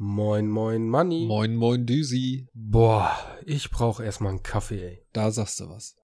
[0.00, 1.26] Moin, moin, Manni.
[1.26, 2.46] Moin, moin, Düsi.
[2.54, 5.06] Boah, ich brauch erstmal einen Kaffee, ey.
[5.12, 5.96] Da sagst du was.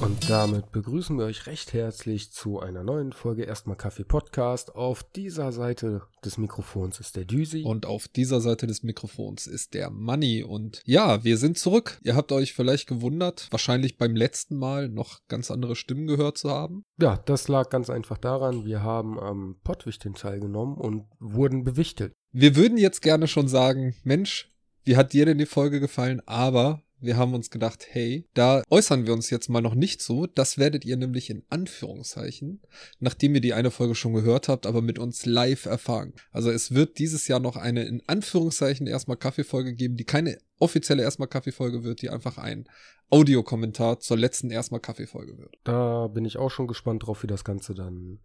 [0.00, 4.76] Und damit begrüßen wir euch recht herzlich zu einer neuen Folge Erstmal Kaffee Podcast.
[4.76, 7.64] Auf dieser Seite des Mikrofons ist der Düsi.
[7.64, 10.44] Und auf dieser Seite des Mikrofons ist der Money.
[10.44, 11.98] Und ja, wir sind zurück.
[12.04, 16.50] Ihr habt euch vielleicht gewundert, wahrscheinlich beim letzten Mal noch ganz andere Stimmen gehört zu
[16.50, 16.84] haben.
[17.00, 22.14] Ja, das lag ganz einfach daran, wir haben am Pottwichteln teilgenommen und wurden bewichtelt.
[22.30, 24.48] Wir würden jetzt gerne schon sagen, Mensch,
[24.84, 26.22] wie hat dir denn die Folge gefallen?
[26.24, 30.26] Aber wir haben uns gedacht, hey, da äußern wir uns jetzt mal noch nicht so.
[30.26, 32.60] Das werdet ihr nämlich in Anführungszeichen,
[32.98, 36.12] nachdem ihr die eine Folge schon gehört habt, aber mit uns live erfahren.
[36.32, 41.02] Also es wird dieses Jahr noch eine in Anführungszeichen erstmal Kaffeefolge geben, die keine offizielle
[41.02, 42.68] erstmal Kaffeefolge wird, die einfach ein
[43.10, 45.56] Audiokommentar zur letzten erstmal Kaffeefolge wird.
[45.64, 48.18] Da bin ich auch schon gespannt drauf, wie das Ganze dann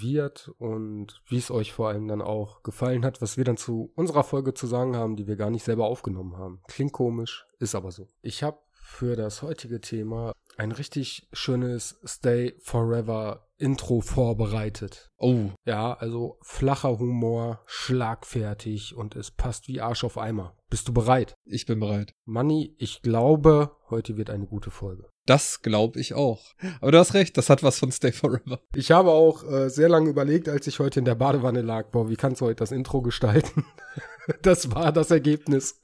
[0.00, 3.92] wird und wie es euch vor allem dann auch gefallen hat, was wir dann zu
[3.94, 6.60] unserer Folge zu sagen haben, die wir gar nicht selber aufgenommen haben.
[6.68, 8.08] Klingt komisch, ist aber so.
[8.22, 15.10] Ich habe für das heutige Thema ein richtig schönes Stay Forever Intro vorbereitet.
[15.16, 15.50] Oh.
[15.64, 20.56] Ja, also flacher Humor, schlagfertig und es passt wie Arsch auf Eimer.
[20.70, 21.34] Bist du bereit?
[21.44, 22.14] Ich bin bereit.
[22.24, 25.08] Manni, ich glaube, heute wird eine gute Folge.
[25.26, 26.52] Das glaube ich auch.
[26.80, 28.60] Aber du hast recht, das hat was von Stay Forever.
[28.74, 32.10] Ich habe auch äh, sehr lange überlegt, als ich heute in der Badewanne lag, boah,
[32.10, 33.64] wie kannst du heute das Intro gestalten?
[34.42, 35.80] das war das Ergebnis.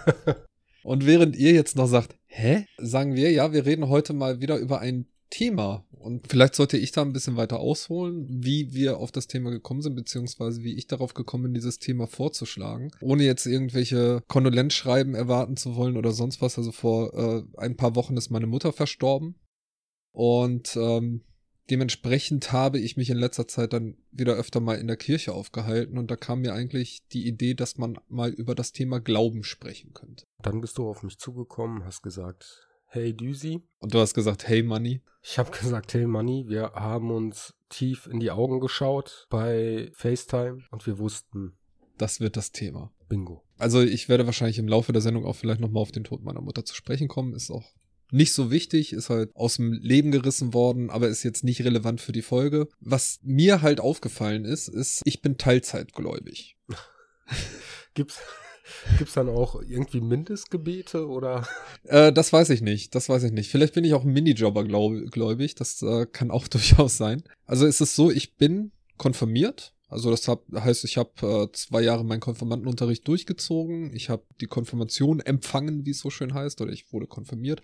[0.82, 2.66] Und während ihr jetzt noch sagt, hä?
[2.78, 5.86] Sagen wir, ja, wir reden heute mal wieder über ein Thema.
[5.92, 9.82] Und vielleicht sollte ich da ein bisschen weiter ausholen, wie wir auf das Thema gekommen
[9.82, 12.90] sind, beziehungsweise wie ich darauf gekommen bin, dieses Thema vorzuschlagen.
[13.00, 16.58] Ohne jetzt irgendwelche Kondolenzschreiben erwarten zu wollen oder sonst was.
[16.58, 19.36] Also vor äh, ein paar Wochen ist meine Mutter verstorben.
[20.12, 21.22] Und ähm,
[21.70, 25.98] dementsprechend habe ich mich in letzter Zeit dann wieder öfter mal in der Kirche aufgehalten
[25.98, 29.92] und da kam mir eigentlich die Idee, dass man mal über das Thema Glauben sprechen
[29.94, 30.24] könnte.
[30.42, 33.62] Dann bist du auf mich zugekommen, hast gesagt, hey Düsi.
[33.78, 35.00] Und du hast gesagt, hey Money.
[35.22, 36.44] Ich habe gesagt, hey Money.
[36.48, 41.56] Wir haben uns tief in die Augen geschaut bei FaceTime und wir wussten,
[41.98, 42.92] das wird das Thema.
[43.08, 43.42] Bingo.
[43.58, 46.40] Also ich werde wahrscheinlich im Laufe der Sendung auch vielleicht nochmal auf den Tod meiner
[46.40, 47.34] Mutter zu sprechen kommen.
[47.34, 47.72] Ist auch
[48.10, 52.00] nicht so wichtig, ist halt aus dem Leben gerissen worden, aber ist jetzt nicht relevant
[52.00, 52.68] für die Folge.
[52.80, 56.56] Was mir halt aufgefallen ist, ist, ich bin Teilzeitgläubig.
[57.94, 58.18] Gibt's,
[58.98, 61.46] gibt's dann auch irgendwie Mindestgebete oder?
[61.84, 63.50] Äh, das weiß ich nicht, das weiß ich nicht.
[63.50, 67.22] Vielleicht bin ich auch ein Minijobber gläubig, das äh, kann auch durchaus sein.
[67.46, 71.82] Also ist es so, ich bin konfirmiert, also das hab, heißt, ich habe äh, zwei
[71.82, 73.94] Jahre meinen Konfirmandenunterricht durchgezogen.
[73.94, 77.60] Ich habe die Konfirmation empfangen, wie es so schön heißt, oder ich wurde konfirmiert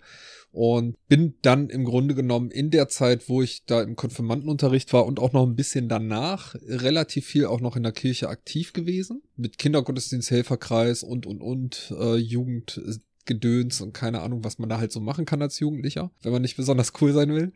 [0.51, 5.05] und bin dann im Grunde genommen in der Zeit, wo ich da im Konfirmandenunterricht war
[5.05, 9.21] und auch noch ein bisschen danach relativ viel auch noch in der Kirche aktiv gewesen
[9.37, 12.81] mit Kindergottesdiensthelferkreis und und und äh, Jugend
[13.27, 16.41] Gedöns und keine Ahnung, was man da halt so machen kann als Jugendlicher, wenn man
[16.41, 17.51] nicht besonders cool sein will.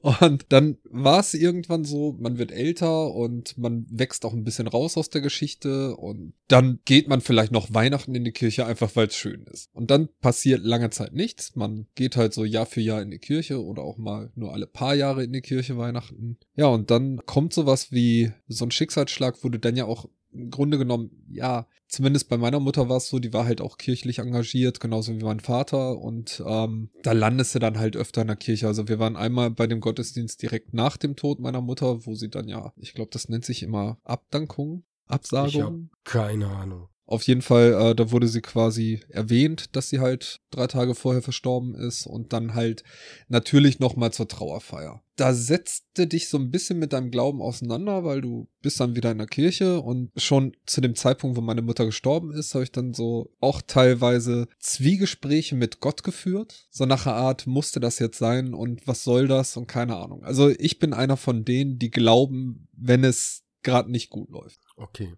[0.00, 4.68] Und dann war es irgendwann so, man wird älter und man wächst auch ein bisschen
[4.68, 8.94] raus aus der Geschichte und dann geht man vielleicht noch Weihnachten in die Kirche, einfach
[8.94, 9.70] weil es schön ist.
[9.72, 11.56] Und dann passiert lange Zeit nichts.
[11.56, 14.66] Man geht halt so Jahr für Jahr in die Kirche oder auch mal nur alle
[14.66, 16.38] paar Jahre in die Kirche Weihnachten.
[16.54, 20.50] Ja, und dann kommt sowas wie so ein Schicksalsschlag, wo du dann ja auch im
[20.50, 24.18] Grunde genommen, ja, zumindest bei meiner Mutter war es so, die war halt auch kirchlich
[24.18, 25.98] engagiert, genauso wie mein Vater.
[25.98, 28.66] Und ähm, da landest du dann halt öfter in der Kirche.
[28.66, 32.30] Also wir waren einmal bei dem Gottesdienst direkt nach dem Tod meiner Mutter, wo sie
[32.30, 35.50] dann ja, ich glaube, das nennt sich immer Abdankung, Absagung.
[35.50, 36.88] Ich hab keine Ahnung.
[37.04, 41.20] Auf jeden Fall, äh, da wurde sie quasi erwähnt, dass sie halt drei Tage vorher
[41.20, 42.84] verstorben ist und dann halt
[43.28, 45.02] natürlich nochmal zur Trauerfeier.
[45.16, 49.10] Da setzte dich so ein bisschen mit deinem Glauben auseinander, weil du bist dann wieder
[49.10, 52.72] in der Kirche und schon zu dem Zeitpunkt, wo meine Mutter gestorben ist, habe ich
[52.72, 56.66] dann so auch teilweise Zwiegespräche mit Gott geführt.
[56.70, 60.22] So nach der Art, musste das jetzt sein und was soll das und keine Ahnung.
[60.24, 64.60] Also ich bin einer von denen, die glauben, wenn es gerade nicht gut läuft.
[64.76, 65.12] Okay.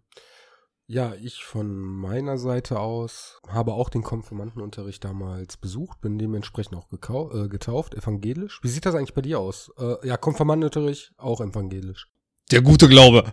[0.86, 6.88] Ja, ich von meiner Seite aus habe auch den Konfirmandenunterricht damals besucht, bin dementsprechend auch
[6.92, 8.60] äh, getauft, evangelisch.
[8.62, 9.72] Wie sieht das eigentlich bei dir aus?
[9.78, 12.08] Äh, ja, Konfirmandenunterricht, auch evangelisch.
[12.50, 13.32] Der gute Glaube.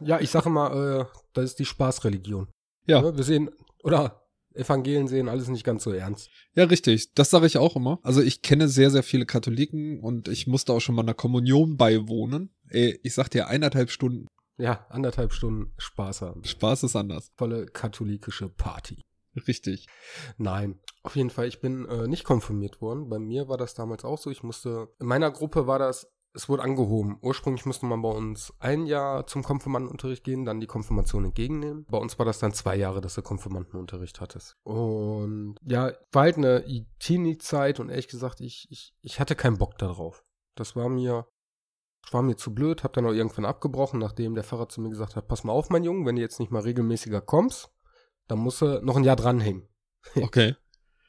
[0.00, 2.48] Ja, ich sage mal, äh, das ist die Spaßreligion.
[2.86, 3.02] Ja.
[3.02, 3.16] ja.
[3.16, 3.48] Wir sehen,
[3.84, 6.30] oder Evangelien sehen alles nicht ganz so ernst.
[6.54, 7.14] Ja, richtig.
[7.14, 8.00] Das sage ich auch immer.
[8.02, 11.76] Also ich kenne sehr, sehr viele Katholiken und ich musste auch schon mal einer Kommunion
[11.76, 12.50] beiwohnen.
[12.68, 14.26] Ey, ich sag dir eineinhalb Stunden
[14.58, 16.44] ja, anderthalb Stunden Spaß haben.
[16.44, 17.32] Spaß ist anders.
[17.36, 19.04] Volle katholikische Party.
[19.46, 19.86] Richtig.
[20.36, 23.08] Nein, auf jeden Fall, ich bin äh, nicht konfirmiert worden.
[23.08, 24.30] Bei mir war das damals auch so.
[24.30, 27.18] Ich musste, in meiner Gruppe war das, es wurde angehoben.
[27.22, 31.86] Ursprünglich musste man bei uns ein Jahr zum Konfirmandenunterricht gehen, dann die Konfirmation entgegennehmen.
[31.88, 34.56] Bei uns war das dann zwei Jahre, dass du Konfirmandenunterricht hattest.
[34.64, 36.64] Und ja, war halt eine
[36.98, 40.24] Teenie-Zeit und ehrlich gesagt, ich, ich, ich hatte keinen Bock darauf.
[40.54, 41.26] Das war mir,
[42.12, 45.16] war mir zu blöd, hab dann auch irgendwann abgebrochen, nachdem der Pfarrer zu mir gesagt
[45.16, 47.70] hat, pass mal auf, mein Junge, wenn du jetzt nicht mal regelmäßiger kommst,
[48.26, 49.68] dann musst du noch ein Jahr dranhängen.
[50.16, 50.54] Okay.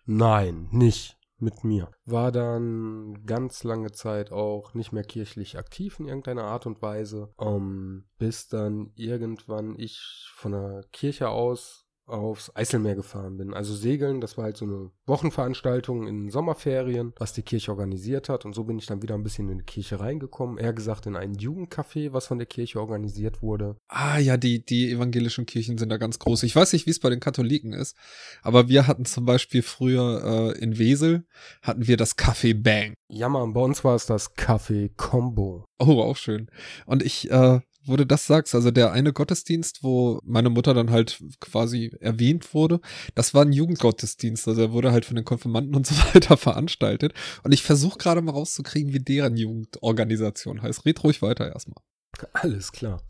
[0.05, 1.91] Nein, nicht mit mir.
[2.05, 7.33] War dann ganz lange Zeit auch nicht mehr kirchlich aktiv in irgendeiner Art und Weise,
[7.37, 13.53] um, bis dann irgendwann ich von der Kirche aus aufs Eiselmeer gefahren bin.
[13.53, 18.45] Also segeln, das war halt so eine Wochenveranstaltung in Sommerferien, was die Kirche organisiert hat.
[18.45, 20.57] Und so bin ich dann wieder ein bisschen in die Kirche reingekommen.
[20.57, 23.75] Eher gesagt in ein Jugendcafé, was von der Kirche organisiert wurde.
[23.87, 26.43] Ah ja, die, die evangelischen Kirchen sind da ganz groß.
[26.43, 27.95] Ich weiß nicht, wie es bei den Katholiken ist,
[28.41, 31.25] aber wir hatten zum Beispiel früher äh, in Wesel,
[31.61, 32.93] hatten wir das Café Bang.
[33.11, 35.65] Ja, man, bei uns war es das Café Combo.
[35.79, 36.49] Oh, auch schön.
[36.85, 40.91] Und ich äh, wo du das sagst, also der eine Gottesdienst, wo meine Mutter dann
[40.91, 42.79] halt quasi erwähnt wurde,
[43.15, 47.13] das war ein Jugendgottesdienst, also er wurde halt von den Konfirmanden und so weiter veranstaltet.
[47.43, 50.85] Und ich versuche gerade mal rauszukriegen, wie deren Jugendorganisation heißt.
[50.85, 51.81] Red ruhig weiter erstmal.
[52.33, 53.01] Alles klar.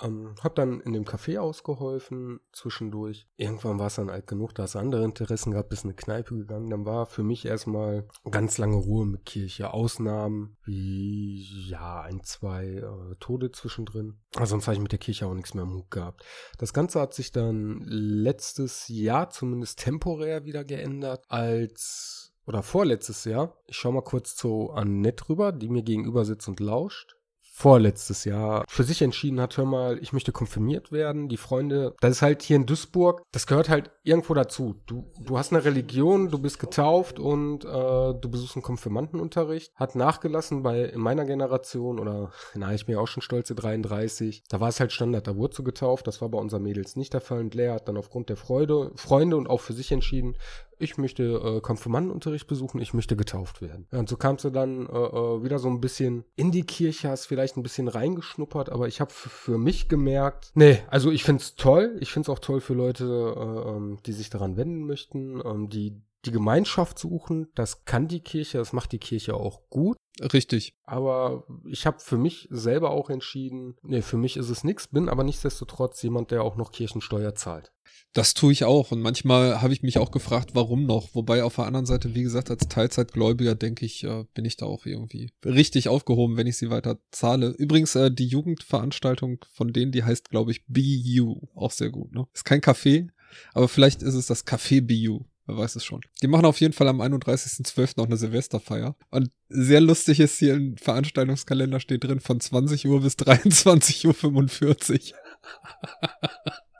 [0.00, 3.26] Ähm, hab dann in dem Café ausgeholfen, zwischendurch.
[3.36, 6.70] Irgendwann war es dann alt genug, da es andere Interessen gab, bis eine Kneipe gegangen.
[6.70, 9.72] Dann war für mich erstmal ganz lange Ruhe mit Kirche.
[9.72, 14.18] Ausnahmen wie, ja, ein, zwei äh, Tode zwischendrin.
[14.34, 16.24] Aber sonst habe ich mit der Kirche auch nichts mehr im Hut gehabt.
[16.58, 23.56] Das Ganze hat sich dann letztes Jahr zumindest temporär wieder geändert, als oder vorletztes Jahr.
[23.66, 27.16] Ich schau mal kurz zu Annette rüber, die mir gegenüber sitzt und lauscht
[27.54, 31.28] vorletztes Jahr für sich entschieden hat, hör mal, ich möchte konfirmiert werden.
[31.28, 34.80] Die Freunde, das ist halt hier in Duisburg, das gehört halt irgendwo dazu.
[34.86, 39.70] Du, du hast eine Religion, du bist getauft und äh, du besuchst einen Konfirmandenunterricht.
[39.76, 44.44] Hat nachgelassen bei in meiner Generation oder na, ich bin ja auch schon stolze 33.
[44.48, 46.06] Da war es halt Standard, da wurde so getauft.
[46.06, 47.40] Das war bei unseren Mädels nicht der Fall.
[47.40, 50.36] Und Lea hat dann aufgrund der Freude, Freunde und auch für sich entschieden,
[50.82, 53.86] ich möchte äh, Konfirmandenunterricht besuchen, ich möchte getauft werden.
[53.92, 57.08] Ja, und so kamst du dann äh, äh, wieder so ein bisschen in die Kirche,
[57.08, 61.54] hast vielleicht ein bisschen reingeschnuppert, aber ich habe für mich gemerkt, nee, also ich find's
[61.56, 65.68] toll, ich find's auch toll für Leute, äh, ähm, die sich daran wenden möchten, ähm,
[65.68, 69.96] die die Gemeinschaft suchen, das kann die Kirche, das macht die Kirche auch gut.
[70.20, 70.74] Richtig.
[70.84, 75.08] Aber ich habe für mich selber auch entschieden, nee, für mich ist es nichts, bin
[75.08, 77.72] aber nichtsdestotrotz jemand, der auch noch Kirchensteuer zahlt.
[78.14, 78.90] Das tue ich auch.
[78.90, 81.14] Und manchmal habe ich mich auch gefragt, warum noch.
[81.14, 84.66] Wobei auf der anderen Seite, wie gesagt, als Teilzeitgläubiger denke ich, äh, bin ich da
[84.66, 87.48] auch irgendwie richtig aufgehoben, wenn ich sie weiter zahle.
[87.48, 91.48] Übrigens, äh, die Jugendveranstaltung von denen, die heißt, glaube ich, BU.
[91.54, 92.26] Auch sehr gut, ne?
[92.34, 93.08] Ist kein Café,
[93.54, 95.24] aber vielleicht ist es das Café BU.
[95.46, 96.00] Wer weiß es schon.
[96.22, 97.94] Die machen auf jeden Fall am 31.12.
[97.96, 98.94] noch eine Silvesterfeier.
[99.10, 105.18] Und sehr lustig ist hier im Veranstaltungskalender steht drin von 20 Uhr bis 23.45 Uhr.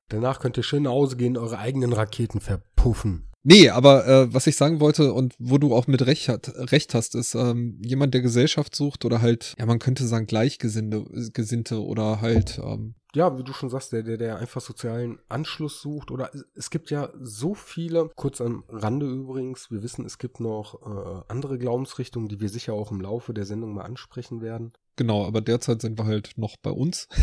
[0.07, 3.32] Danach könnt ihr schön nach Hause gehen, eure eigenen Raketen verpuffen.
[3.43, 6.93] Nee, aber äh, was ich sagen wollte und wo du auch mit Recht, hat, Recht
[6.93, 11.03] hast, ist ähm, jemand, der Gesellschaft sucht oder halt, ja, man könnte sagen Gleichgesinnte
[11.33, 15.81] Gesinnte oder halt ähm, ja, wie du schon sagst, der, der, der einfach sozialen Anschluss
[15.81, 16.09] sucht.
[16.09, 20.81] Oder es gibt ja so viele, kurz am Rande übrigens, wir wissen, es gibt noch
[20.81, 24.73] äh, andere Glaubensrichtungen, die wir sicher auch im Laufe der Sendung mal ansprechen werden.
[24.95, 27.07] Genau, aber derzeit sind wir halt noch bei uns.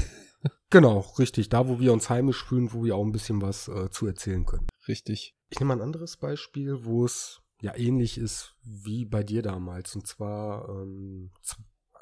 [0.73, 1.49] Genau, richtig.
[1.49, 4.47] Da, wo wir uns heimisch fühlen, wo wir auch ein bisschen was äh, zu erzählen
[4.47, 4.68] können.
[4.87, 5.35] Richtig.
[5.50, 9.95] Ich nehme ein anderes Beispiel, wo es ja ähnlich ist wie bei dir damals.
[9.95, 11.30] Und zwar ähm,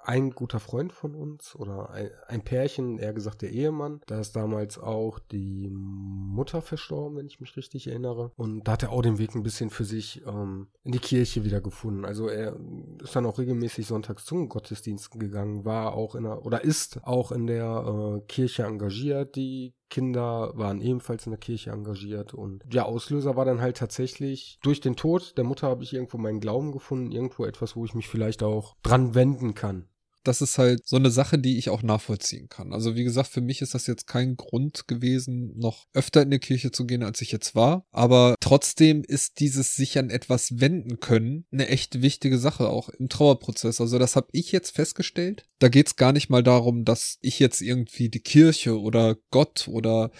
[0.08, 1.90] ein guter Freund von uns oder
[2.28, 4.00] ein, Pärchen, eher gesagt der Ehemann.
[4.06, 8.32] Da ist damals auch die Mutter verstorben, wenn ich mich richtig erinnere.
[8.36, 11.44] Und da hat er auch den Weg ein bisschen für sich ähm, in die Kirche
[11.44, 12.06] wieder gefunden.
[12.06, 12.56] Also er
[13.02, 17.30] ist dann auch regelmäßig sonntags zum Gottesdienst gegangen, war auch in der oder ist auch
[17.30, 19.36] in der äh, Kirche engagiert.
[19.36, 24.58] Die Kinder waren ebenfalls in der Kirche engagiert und der Auslöser war dann halt tatsächlich
[24.62, 27.94] durch den Tod der Mutter habe ich irgendwo meinen Glauben gefunden, irgendwo etwas, wo ich
[27.94, 29.88] mich vielleicht auch dran wenden kann
[30.28, 32.72] das ist halt so eine Sache, die ich auch nachvollziehen kann.
[32.72, 36.38] Also wie gesagt, für mich ist das jetzt kein Grund gewesen, noch öfter in die
[36.38, 37.86] Kirche zu gehen, als ich jetzt war.
[37.90, 43.08] Aber trotzdem ist dieses sich an etwas wenden können eine echt wichtige Sache, auch im
[43.08, 43.80] Trauerprozess.
[43.80, 45.46] Also das habe ich jetzt festgestellt.
[45.58, 49.66] Da geht es gar nicht mal darum, dass ich jetzt irgendwie die Kirche oder Gott
[49.66, 50.10] oder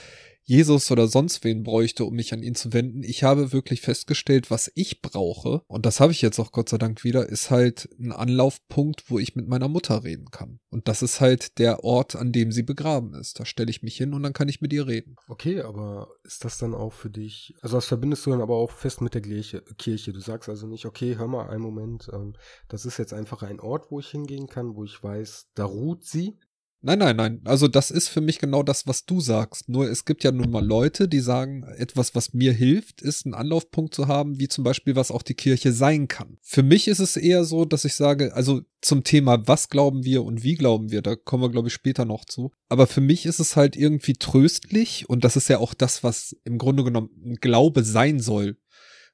[0.48, 3.02] Jesus oder sonst wen bräuchte, um mich an ihn zu wenden.
[3.02, 6.78] Ich habe wirklich festgestellt, was ich brauche, und das habe ich jetzt auch Gott sei
[6.78, 10.58] Dank wieder, ist halt ein Anlaufpunkt, wo ich mit meiner Mutter reden kann.
[10.70, 13.38] Und das ist halt der Ort, an dem sie begraben ist.
[13.38, 15.16] Da stelle ich mich hin und dann kann ich mit ihr reden.
[15.28, 18.70] Okay, aber ist das dann auch für dich, also das verbindest du dann aber auch
[18.70, 20.12] fest mit der Kirche.
[20.14, 22.32] Du sagst also nicht, okay, hör mal einen Moment, ähm,
[22.68, 26.06] das ist jetzt einfach ein Ort, wo ich hingehen kann, wo ich weiß, da ruht
[26.06, 26.38] sie.
[26.80, 27.40] Nein, nein, nein.
[27.44, 29.68] Also das ist für mich genau das, was du sagst.
[29.68, 33.34] Nur es gibt ja nun mal Leute, die sagen, etwas, was mir hilft, ist einen
[33.34, 36.38] Anlaufpunkt zu haben, wie zum Beispiel, was auch die Kirche sein kann.
[36.40, 40.22] Für mich ist es eher so, dass ich sage, also zum Thema, was glauben wir
[40.22, 42.52] und wie glauben wir, da kommen wir, glaube ich, später noch zu.
[42.68, 46.36] Aber für mich ist es halt irgendwie tröstlich und das ist ja auch das, was
[46.44, 48.56] im Grunde genommen Glaube sein soll.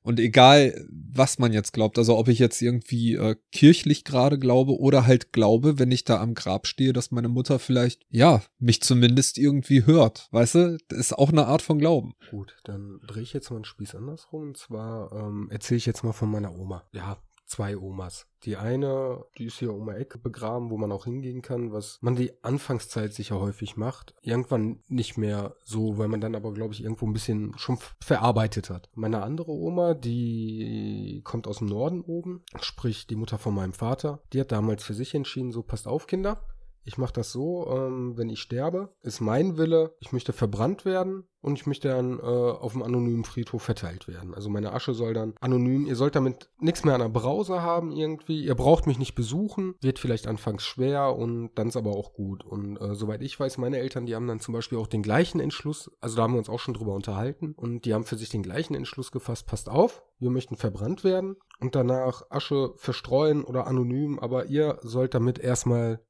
[0.04, 4.78] Und egal, was man jetzt glaubt, also ob ich jetzt irgendwie äh, kirchlich gerade glaube
[4.78, 8.82] oder halt glaube, wenn ich da am Grab stehe, dass meine Mutter vielleicht, ja, mich
[8.82, 10.28] zumindest irgendwie hört.
[10.30, 12.12] Weißt du, das ist auch eine Art von Glauben.
[12.30, 14.42] Gut, dann drehe ich jetzt mal einen Spieß andersrum.
[14.42, 16.84] Und zwar ähm, erzähle ich jetzt mal von meiner Oma.
[16.92, 17.16] Ja,
[17.54, 18.26] zwei Omas.
[18.42, 21.99] Die eine, die ist hier um die Ecke begraben, wo man auch hingehen kann, was
[22.02, 24.14] man die Anfangszeit sicher häufig macht.
[24.23, 28.70] Irgendwann nicht mehr so, weil man dann aber, glaube ich, irgendwo ein bisschen schon verarbeitet
[28.70, 28.90] hat.
[28.94, 34.20] Meine andere Oma, die kommt aus dem Norden oben, sprich die Mutter von meinem Vater.
[34.32, 36.42] Die hat damals für sich entschieden, so passt auf, Kinder.
[36.84, 41.24] Ich mache das so, ähm, wenn ich sterbe, ist mein Wille, ich möchte verbrannt werden
[41.40, 44.34] und ich möchte dann äh, auf dem anonymen Friedhof verteilt werden.
[44.34, 47.92] Also meine Asche soll dann anonym, ihr sollt damit nichts mehr an der Brause haben
[47.92, 52.12] irgendwie, ihr braucht mich nicht besuchen, wird vielleicht anfangs schwer und dann ist aber auch
[52.12, 52.44] gut.
[52.44, 55.40] Und äh, soweit ich weiß, meine Eltern, die haben dann zum Beispiel auch den gleichen
[55.40, 58.28] Entschluss, also da haben wir uns auch schon drüber unterhalten und die haben für sich
[58.28, 63.66] den gleichen Entschluss gefasst, passt auf, wir möchten verbrannt werden und danach Asche verstreuen oder
[63.66, 66.00] anonym, aber ihr sollt damit erstmal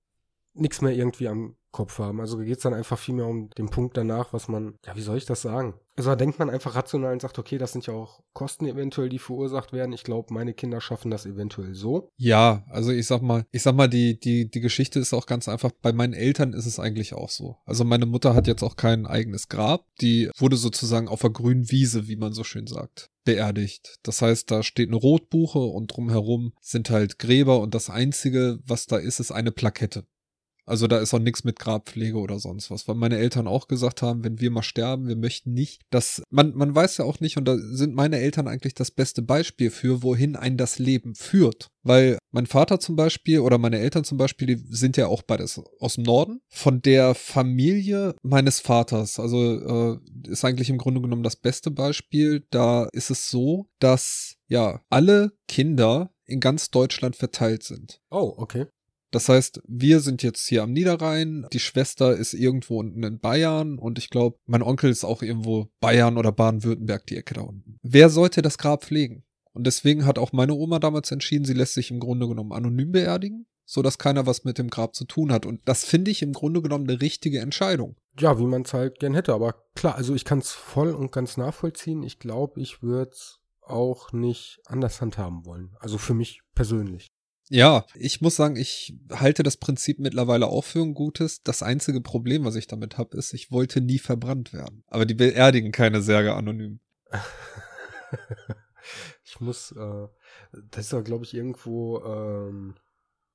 [0.55, 2.21] nichts mehr irgendwie am Kopf haben.
[2.21, 5.03] Also geht es dann einfach viel mehr um den Punkt danach, was man, ja, wie
[5.03, 5.75] soll ich das sagen?
[5.97, 9.09] Also da denkt man einfach rational und sagt, okay, das sind ja auch Kosten eventuell,
[9.09, 9.93] die verursacht werden.
[9.93, 12.11] Ich glaube, meine Kinder schaffen das eventuell so.
[12.17, 15.49] Ja, also ich sag mal, ich sag mal, die, die, die Geschichte ist auch ganz
[15.49, 15.73] einfach.
[15.83, 17.57] Bei meinen Eltern ist es eigentlich auch so.
[17.65, 19.85] Also meine Mutter hat jetzt auch kein eigenes Grab.
[20.01, 23.99] Die wurde sozusagen auf der grünen Wiese, wie man so schön sagt beerdigt.
[24.03, 28.87] Das heißt, da steht eine Rotbuche und drumherum sind halt Gräber und das einzige, was
[28.87, 30.05] da ist, ist eine Plakette.
[30.67, 34.03] Also da ist auch nichts mit Grabpflege oder sonst was, weil meine Eltern auch gesagt
[34.03, 37.37] haben, wenn wir mal sterben, wir möchten nicht, dass man man weiß ja auch nicht
[37.37, 41.69] und da sind meine Eltern eigentlich das beste Beispiel für, wohin ein das Leben führt,
[41.83, 45.61] weil mein Vater zum Beispiel oder meine Eltern zum Beispiel, die sind ja auch beides
[45.81, 51.23] aus dem Norden von der Familie meines Vaters, also äh, ist eigentlich im Grunde genommen
[51.23, 52.45] das beste Beispiel.
[52.51, 58.01] Da ist es so, dass ja alle Kinder in ganz Deutschland verteilt sind.
[58.11, 58.67] Oh, okay.
[59.15, 63.79] Das heißt, wir sind jetzt hier am Niederrhein, die Schwester ist irgendwo unten in Bayern
[63.79, 67.79] und ich glaube, mein Onkel ist auch irgendwo Bayern oder Baden-Württemberg, die Ecke da unten.
[67.83, 69.23] Wer sollte das Grab pflegen?
[69.53, 72.91] Und deswegen hat auch meine Oma damals entschieden, sie lässt sich im Grunde genommen anonym
[72.91, 75.47] beerdigen, so dass keiner was mit dem Grab zu tun hat.
[75.47, 77.95] Und das finde ich im Grunde genommen eine richtige Entscheidung.
[78.19, 79.33] Ja, wie man es halt gern hätte.
[79.33, 82.03] Aber klar, also ich kann es voll und ganz nachvollziehen.
[82.03, 85.77] Ich glaube, ich würde es auch nicht anders handhaben wollen.
[85.79, 87.14] Also für mich persönlich.
[87.55, 91.45] Ja, ich muss sagen, ich halte das Prinzip mittlerweile auch für ein gutes.
[91.45, 94.83] Das einzige Problem, was ich damit habe, ist, ich wollte nie verbrannt werden.
[94.89, 96.81] Aber die beerdigen keine Särge anonym.
[99.25, 100.09] ich muss, äh,
[100.69, 102.75] das ist ja, glaube ich, irgendwo ähm,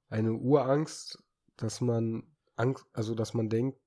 [0.10, 1.24] eine Urangst,
[1.56, 2.24] dass man
[2.58, 3.80] Angst, also dass man denkt,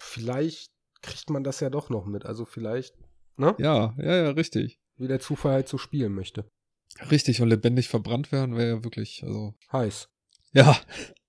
[0.00, 2.26] vielleicht kriegt man das ja doch noch mit.
[2.26, 2.96] Also vielleicht,
[3.36, 3.54] ne?
[3.58, 4.80] Ja, ja, ja, richtig.
[4.96, 6.50] Wie der Zufall halt so spielen möchte.
[7.10, 9.54] Richtig, und lebendig verbrannt werden wäre ja wirklich, also.
[9.72, 10.08] Heiß.
[10.52, 10.76] Ja.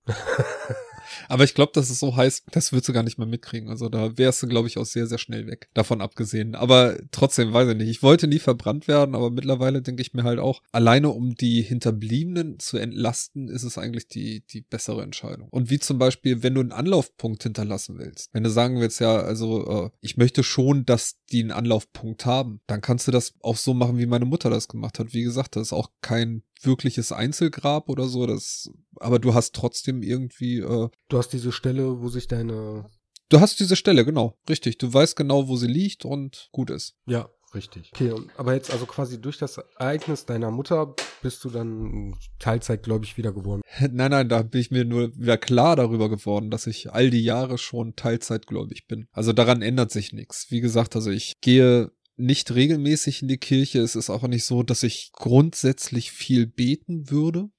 [1.29, 3.69] Aber ich glaube, das ist so heiß, das würdest du gar nicht mehr mitkriegen.
[3.69, 5.69] Also da wärst du, glaube ich, auch sehr, sehr schnell weg.
[5.73, 6.55] Davon abgesehen.
[6.55, 7.89] Aber trotzdem, weiß ich nicht.
[7.89, 11.61] Ich wollte nie verbrannt werden, aber mittlerweile denke ich mir halt auch, alleine um die
[11.61, 15.47] Hinterbliebenen zu entlasten, ist es eigentlich die, die bessere Entscheidung.
[15.49, 18.29] Und wie zum Beispiel, wenn du einen Anlaufpunkt hinterlassen willst.
[18.33, 22.61] Wenn du sagen willst, ja, also äh, ich möchte schon, dass die einen Anlaufpunkt haben,
[22.67, 25.13] dann kannst du das auch so machen, wie meine Mutter das gemacht hat.
[25.13, 30.01] Wie gesagt, das ist auch kein wirkliches Einzelgrab oder so, das, aber du hast trotzdem
[30.01, 30.59] irgendwie.
[30.59, 32.89] Äh, du hast diese Stelle, wo sich deine.
[33.29, 34.77] Du hast diese Stelle, genau, richtig.
[34.77, 36.95] Du weißt genau, wo sie liegt und gut ist.
[37.05, 37.91] Ja, richtig.
[37.93, 43.03] Okay, aber jetzt also quasi durch das Ereignis deiner Mutter bist du dann Teilzeit, glaube
[43.03, 43.61] ich, wieder geworden.
[43.91, 47.23] Nein, nein, da bin ich mir nur wieder klar darüber geworden, dass ich all die
[47.23, 49.07] Jahre schon Teilzeitgläubig bin.
[49.11, 50.49] Also daran ändert sich nichts.
[50.49, 53.79] Wie gesagt, also ich gehe nicht regelmäßig in die Kirche.
[53.79, 57.49] Es ist auch nicht so, dass ich grundsätzlich viel beten würde.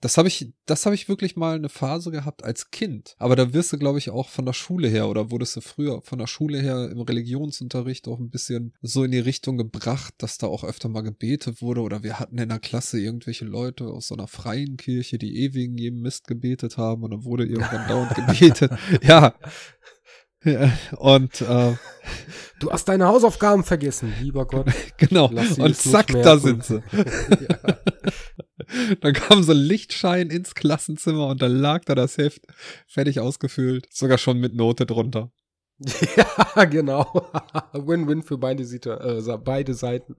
[0.00, 3.14] Das habe ich, das habe ich wirklich mal eine Phase gehabt als Kind.
[3.18, 6.00] Aber da wirst du, glaube ich, auch von der Schule her oder wurdest du früher
[6.02, 10.38] von der Schule her im Religionsunterricht auch ein bisschen so in die Richtung gebracht, dass
[10.38, 11.82] da auch öfter mal gebetet wurde.
[11.82, 15.76] Oder wir hatten in der Klasse irgendwelche Leute aus so einer freien Kirche, die wegen
[15.76, 18.72] jedem Mist gebetet haben und dann wurde irgendwann dauernd gebetet.
[19.02, 19.34] Ja,
[20.42, 21.74] ja, und äh,
[22.60, 24.66] du hast deine Hausaufgaben vergessen, lieber Gott.
[24.96, 25.26] genau.
[25.26, 26.82] Und zack, da sind sie.
[26.92, 27.78] ja.
[29.00, 32.46] Dann kam so ein Lichtschein ins Klassenzimmer und dann lag da das Heft
[32.86, 35.30] fertig ausgefüllt, sogar schon mit Note drunter.
[36.56, 37.30] Ja, genau.
[37.72, 40.16] Win-win für beide, äh, beide Seiten.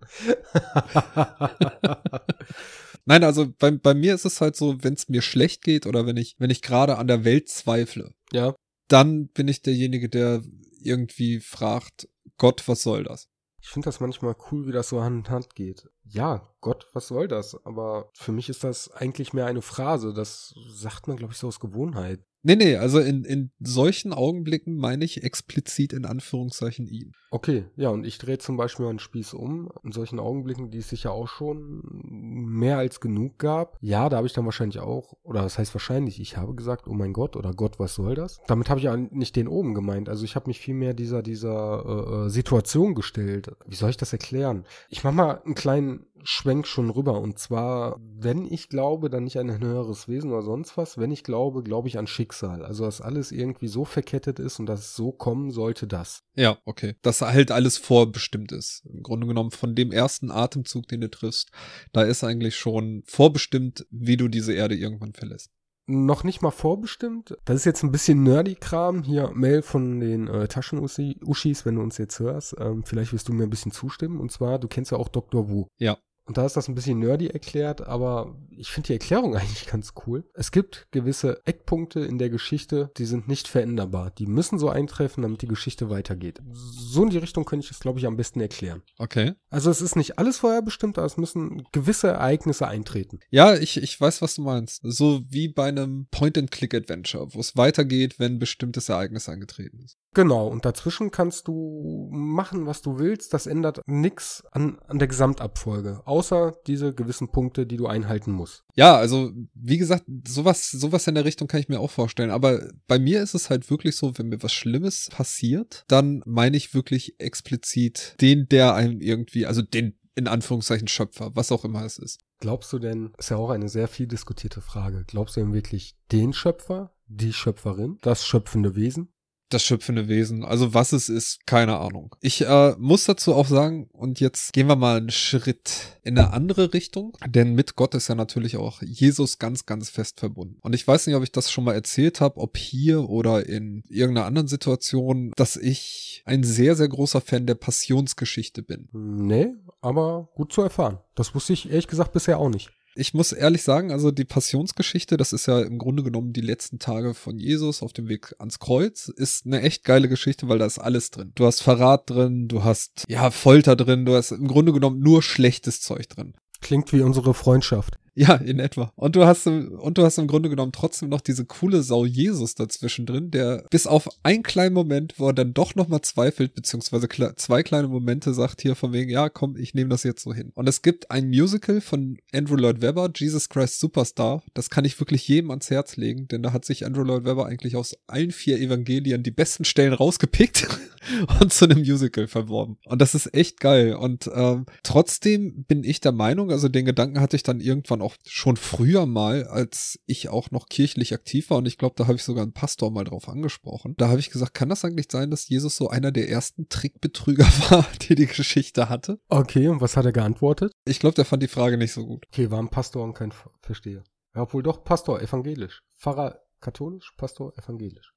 [3.06, 6.08] Nein, also bei, bei mir ist es halt so, wenn es mir schlecht geht oder
[6.08, 8.14] wenn ich, wenn ich gerade an der Welt zweifle.
[8.32, 8.56] Ja
[8.92, 10.42] dann bin ich derjenige, der
[10.82, 13.30] irgendwie fragt, Gott, was soll das?
[13.62, 15.90] Ich finde das manchmal cool, wie das so Hand in Hand geht.
[16.04, 17.56] Ja, Gott, was soll das?
[17.64, 20.14] Aber für mich ist das eigentlich mehr eine Phrase.
[20.14, 22.26] Das sagt man, glaube ich, so aus Gewohnheit.
[22.44, 27.14] Nee, nee, also in, in solchen Augenblicken meine ich explizit in Anführungszeichen ihn.
[27.30, 29.70] Okay, ja, und ich drehe zum Beispiel einen Spieß um.
[29.84, 33.78] In solchen Augenblicken, die es sicher auch schon mehr als genug gab.
[33.80, 36.94] Ja, da habe ich dann wahrscheinlich auch, oder das heißt wahrscheinlich, ich habe gesagt, oh
[36.94, 38.42] mein Gott, oder Gott, was soll das?
[38.48, 40.10] Damit habe ich ja nicht den oben gemeint.
[40.10, 43.52] Also ich habe mich viel mehr dieser, dieser äh, äh Situation gestellt.
[43.66, 44.66] Wie soll ich das erklären?
[44.90, 47.20] Ich mache mal einen kleinen Schwenk schon rüber.
[47.20, 50.98] Und zwar, wenn ich glaube, dann nicht an ein höheres Wesen oder sonst was.
[50.98, 52.64] Wenn ich glaube, glaube ich an Schicksal.
[52.66, 56.24] Also, dass alles irgendwie so verkettet ist und dass es so kommen sollte, das.
[56.36, 56.96] Ja, okay.
[57.02, 58.86] Dass halt alles vorbestimmt ist.
[58.86, 61.52] Im Grunde genommen von dem ersten Atemzug, den du triffst,
[61.94, 65.52] da ist eigentlich schon vorbestimmt, wie du diese Erde irgendwann verlässt
[65.92, 67.38] noch nicht mal vorbestimmt.
[67.46, 69.04] Das ist jetzt ein bisschen Nerdy-Kram.
[69.04, 72.56] Hier, Mail von den äh, Taschen-Uschis, wenn du uns jetzt hörst.
[72.60, 74.20] Ähm, vielleicht wirst du mir ein bisschen zustimmen.
[74.20, 75.50] Und zwar, du kennst ja auch Dr.
[75.50, 75.68] Wu.
[75.78, 75.98] Ja.
[76.32, 79.92] Und da ist das ein bisschen nerdy erklärt, aber ich finde die Erklärung eigentlich ganz
[80.08, 80.24] cool.
[80.34, 84.12] Es gibt gewisse Eckpunkte in der Geschichte, die sind nicht veränderbar.
[84.12, 86.40] Die müssen so eintreffen, damit die Geschichte weitergeht.
[86.54, 88.82] So in die Richtung könnte ich es, glaube ich, am besten erklären.
[88.98, 89.34] Okay.
[89.50, 93.20] Also es ist nicht alles vorher bestimmt, aber es müssen gewisse Ereignisse eintreten.
[93.30, 94.80] Ja, ich, ich weiß, was du meinst.
[94.84, 99.98] So wie bei einem Point-and-Click-Adventure, wo es weitergeht, wenn ein bestimmtes Ereignis eingetreten ist.
[100.14, 103.34] Genau, und dazwischen kannst du machen, was du willst.
[103.34, 106.21] Das ändert nichts an, an der Gesamtabfolge, außer
[106.68, 108.64] diese gewissen Punkte, die du einhalten musst.
[108.76, 112.32] Ja, also wie gesagt, sowas, sowas in der Richtung kann ich mir auch vorstellen.
[112.32, 116.58] Aber bei mir ist es halt wirklich so, wenn mir was Schlimmes passiert, dann meine
[116.58, 121.86] ich wirklich explizit den, der einem irgendwie, also den in Anführungszeichen Schöpfer, was auch immer
[121.86, 122.20] es ist.
[122.40, 125.96] Glaubst du denn, ist ja auch eine sehr viel diskutierte Frage, glaubst du denn wirklich
[126.12, 129.14] den Schöpfer, die Schöpferin, das schöpfende Wesen?
[129.54, 130.44] Das schöpfende Wesen.
[130.44, 132.16] Also was es ist, keine Ahnung.
[132.22, 136.34] Ich äh, muss dazu auch sagen, und jetzt gehen wir mal einen Schritt in eine
[136.34, 140.58] andere Richtung, denn mit Gott ist ja natürlich auch Jesus ganz, ganz fest verbunden.
[140.62, 143.84] Und ich weiß nicht, ob ich das schon mal erzählt habe, ob hier oder in
[143.88, 148.90] irgendeiner anderen Situation, dass ich ein sehr, sehr großer Fan der Passionsgeschichte bin.
[148.92, 151.00] Nee, aber gut zu erfahren.
[151.16, 152.72] Das wusste ich ehrlich gesagt bisher auch nicht.
[152.94, 156.78] Ich muss ehrlich sagen, also die Passionsgeschichte, das ist ja im Grunde genommen die letzten
[156.78, 160.66] Tage von Jesus auf dem Weg ans Kreuz, ist eine echt geile Geschichte, weil da
[160.66, 161.32] ist alles drin.
[161.36, 165.24] Du hast Verrat drin, du hast ja Folter drin, du hast im Grunde genommen nur
[165.24, 166.34] schlechtes Zeug drin.
[166.60, 167.98] Klingt wie unsere Freundschaft.
[168.14, 168.92] Ja, in etwa.
[168.96, 172.56] Und du hast und du hast im Grunde genommen trotzdem noch diese coole Sau Jesus
[172.56, 177.08] dazwischen drin, der bis auf einen kleinen Moment, wo er dann doch nochmal zweifelt, beziehungsweise
[177.38, 180.52] zwei kleine Momente sagt hier von wegen, ja, komm, ich nehme das jetzt so hin.
[180.56, 184.44] Und es gibt ein Musical von Andrew Lloyd Webber, Jesus Christ Superstar.
[184.54, 187.46] Das kann ich wirklich jedem ans Herz legen, denn da hat sich Andrew Lloyd Webber
[187.46, 190.68] eigentlich aus allen vier Evangelien die besten Stellen rausgepickt
[191.40, 192.78] und zu einem Musical verworben.
[192.86, 193.96] Und das ist echt geil.
[193.96, 198.16] Und ähm, trotzdem bin ich der Meinung, also den Gedanken hatte ich dann irgendwann auch
[198.26, 202.16] schon früher mal, als ich auch noch kirchlich aktiv war und ich glaube, da habe
[202.16, 203.96] ich sogar einen Pastor mal drauf angesprochen.
[203.98, 207.46] Da habe ich gesagt, kann das eigentlich sein, dass Jesus so einer der ersten Trickbetrüger
[207.70, 209.20] war, die die Geschichte hatte?
[209.30, 210.72] Okay, und was hat er geantwortet?
[210.86, 212.26] Ich glaube, der fand die Frage nicht so gut.
[212.28, 214.04] Okay, war ein Pastor und kein Versteher.
[214.36, 215.82] Ja, obwohl doch Pastor, evangelisch.
[215.98, 218.14] Pfarrer katholisch, Pastor evangelisch.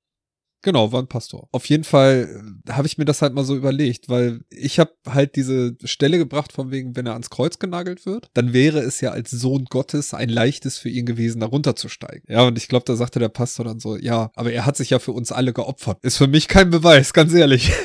[0.64, 1.46] Genau, war ein Pastor.
[1.52, 4.92] Auf jeden Fall äh, habe ich mir das halt mal so überlegt, weil ich habe
[5.06, 9.02] halt diese Stelle gebracht von wegen, wenn er ans Kreuz genagelt wird, dann wäre es
[9.02, 12.22] ja als Sohn Gottes ein leichtes für ihn gewesen, da runterzusteigen.
[12.28, 14.88] Ja, und ich glaube, da sagte der Pastor dann so, ja, aber er hat sich
[14.88, 15.98] ja für uns alle geopfert.
[16.02, 17.70] Ist für mich kein Beweis, ganz ehrlich.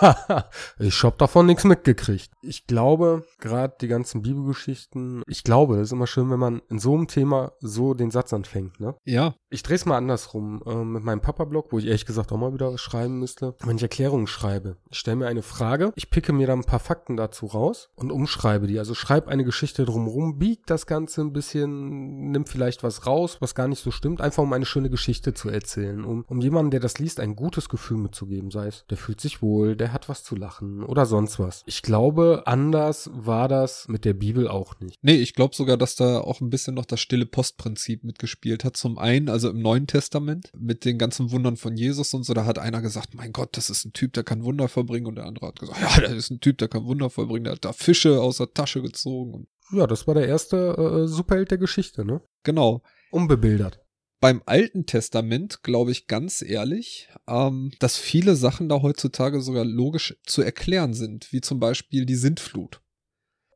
[0.78, 2.30] ich hab davon nichts mitgekriegt.
[2.40, 6.78] Ich glaube, gerade die ganzen Bibelgeschichten, ich glaube, das ist immer schön, wenn man in
[6.78, 8.94] so einem Thema so den Satz anfängt, ne?
[9.04, 10.62] Ja, Ich drehe es mal andersrum.
[10.64, 13.56] Äh, mit meinem Papa-Blog, wo ich ehrlich gesagt auch mal wieder schreiben müsste.
[13.64, 16.78] Wenn ich Erklärungen schreibe, ich stelle mir eine Frage, ich picke mir dann ein paar
[16.78, 18.78] Fakten dazu raus und umschreibe die.
[18.78, 23.56] Also schreibe eine Geschichte drumherum, biegt das Ganze ein bisschen, nimmt vielleicht was raus, was
[23.56, 26.04] gar nicht so stimmt, einfach um eine schöne Geschichte zu erzählen.
[26.04, 28.52] Um, um jemanden, der das liest, ein gutes Gefühl mitzugeben.
[28.52, 31.64] Sei es, der fühlt sich wohl, der hat was zu lachen oder sonst was.
[31.66, 34.96] Ich glaube, anders war das mit der Bibel auch nicht.
[35.02, 38.76] Nee, ich glaube sogar, dass da auch ein bisschen noch das stille Postprinzip mitgespielt hat.
[38.76, 42.44] Zum einen, also im Neuen Testament mit den ganzen Wundern von Jesus und so, da
[42.44, 45.26] hat einer gesagt, mein Gott, das ist ein Typ, der kann Wunder vollbringen und der
[45.26, 47.72] andere hat gesagt, ja, das ist ein Typ, der kann Wunder vollbringen, der hat da
[47.72, 49.46] Fische aus der Tasche gezogen.
[49.72, 52.20] Ja, das war der erste äh, Superheld der Geschichte, ne?
[52.42, 52.82] Genau.
[53.10, 53.80] Unbebildert.
[54.20, 60.16] Beim Alten Testament glaube ich ganz ehrlich, ähm, dass viele Sachen da heutzutage sogar logisch
[60.26, 62.82] zu erklären sind, wie zum Beispiel die Sintflut.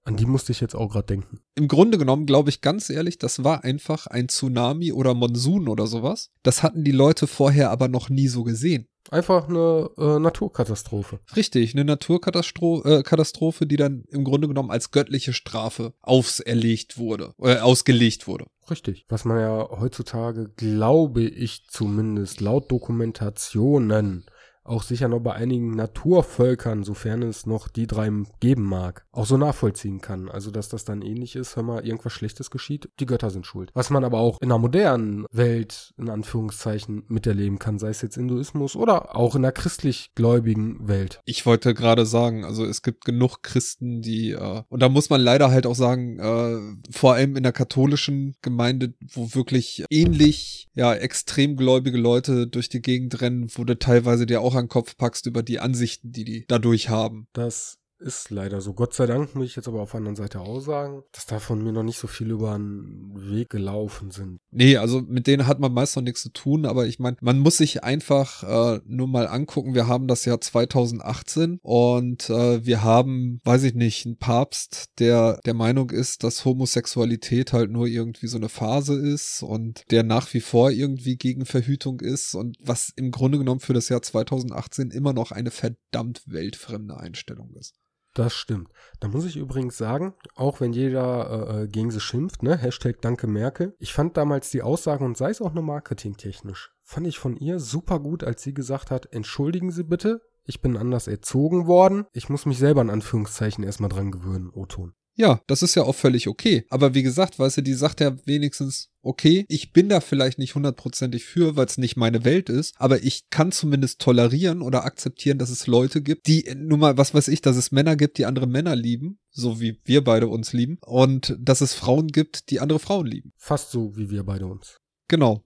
[0.04, 1.40] An die musste ich jetzt auch gerade denken.
[1.54, 5.86] Im Grunde genommen glaube ich ganz ehrlich, das war einfach ein Tsunami oder Monsun oder
[5.86, 6.30] sowas.
[6.42, 8.86] Das hatten die Leute vorher aber noch nie so gesehen.
[9.10, 11.20] Einfach eine äh, Naturkatastrophe.
[11.36, 17.34] Richtig, eine Naturkatastrophe, äh, Katastrophe, die dann im Grunde genommen als göttliche Strafe auserlegt wurde,
[17.38, 18.46] äh, ausgelegt wurde.
[18.70, 19.04] Richtig.
[19.08, 24.24] Was man ja heutzutage, glaube ich zumindest, laut Dokumentationen
[24.64, 29.36] auch sicher noch bei einigen Naturvölkern, sofern es noch die drei geben mag, auch so
[29.36, 30.28] nachvollziehen kann.
[30.28, 33.70] Also, dass das dann ähnlich ist, wenn mal irgendwas Schlechtes geschieht, die Götter sind schuld.
[33.74, 38.16] Was man aber auch in einer modernen Welt, in Anführungszeichen, miterleben kann, sei es jetzt
[38.16, 41.20] Hinduismus oder auch in der christlich-gläubigen Welt.
[41.24, 45.20] Ich wollte gerade sagen, also es gibt genug Christen, die, äh, und da muss man
[45.20, 50.94] leider halt auch sagen, äh, vor allem in der katholischen Gemeinde, wo wirklich ähnlich, ja,
[50.94, 54.96] extrem gläubige Leute durch die Gegend rennen, wurde teilweise dir auch auch an den Kopf
[54.96, 57.28] packst über die Ansichten, die die dadurch haben.
[57.32, 58.74] Das ist leider so.
[58.74, 61.38] Gott sei Dank muss ich jetzt aber auf der anderen Seite auch sagen, dass da
[61.38, 64.38] von mir noch nicht so viel über einen Weg gelaufen sind.
[64.50, 67.38] Nee, also mit denen hat man meist noch nichts zu tun, aber ich meine, man
[67.38, 72.82] muss sich einfach äh, nur mal angucken, wir haben das Jahr 2018 und äh, wir
[72.82, 78.26] haben, weiß ich nicht, einen Papst, der der Meinung ist, dass Homosexualität halt nur irgendwie
[78.26, 82.92] so eine Phase ist und der nach wie vor irgendwie gegen Verhütung ist und was
[82.96, 87.74] im Grunde genommen für das Jahr 2018 immer noch eine verdammt weltfremde Einstellung ist.
[88.14, 88.70] Das stimmt.
[89.00, 93.02] Da muss ich übrigens sagen, auch wenn jeder äh, äh, gegen sie schimpft, ne, Hashtag
[93.02, 97.18] Danke Merkel, ich fand damals die Aussagen und sei es auch nur marketingtechnisch, fand ich
[97.18, 101.66] von ihr super gut, als sie gesagt hat, entschuldigen Sie bitte, ich bin anders erzogen
[101.66, 104.94] worden, ich muss mich selber in Anführungszeichen erstmal dran gewöhnen, O-Ton.
[105.16, 106.66] Ja, das ist ja auch völlig okay.
[106.70, 110.56] Aber wie gesagt, weißt du, die sagt ja wenigstens, okay, ich bin da vielleicht nicht
[110.56, 115.38] hundertprozentig für, weil es nicht meine Welt ist, aber ich kann zumindest tolerieren oder akzeptieren,
[115.38, 118.26] dass es Leute gibt, die, nun mal, was weiß ich, dass es Männer gibt, die
[118.26, 122.58] andere Männer lieben, so wie wir beide uns lieben, und dass es Frauen gibt, die
[122.58, 123.32] andere Frauen lieben.
[123.36, 124.80] Fast so wie wir beide uns.
[125.08, 125.44] Genau.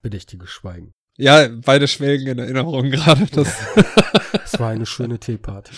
[0.00, 0.92] Bedächtiges Schweigen.
[1.16, 3.26] Ja, beide schwelgen in Erinnerung gerade.
[3.32, 3.48] Das,
[4.54, 5.72] das war eine schöne Teeparty.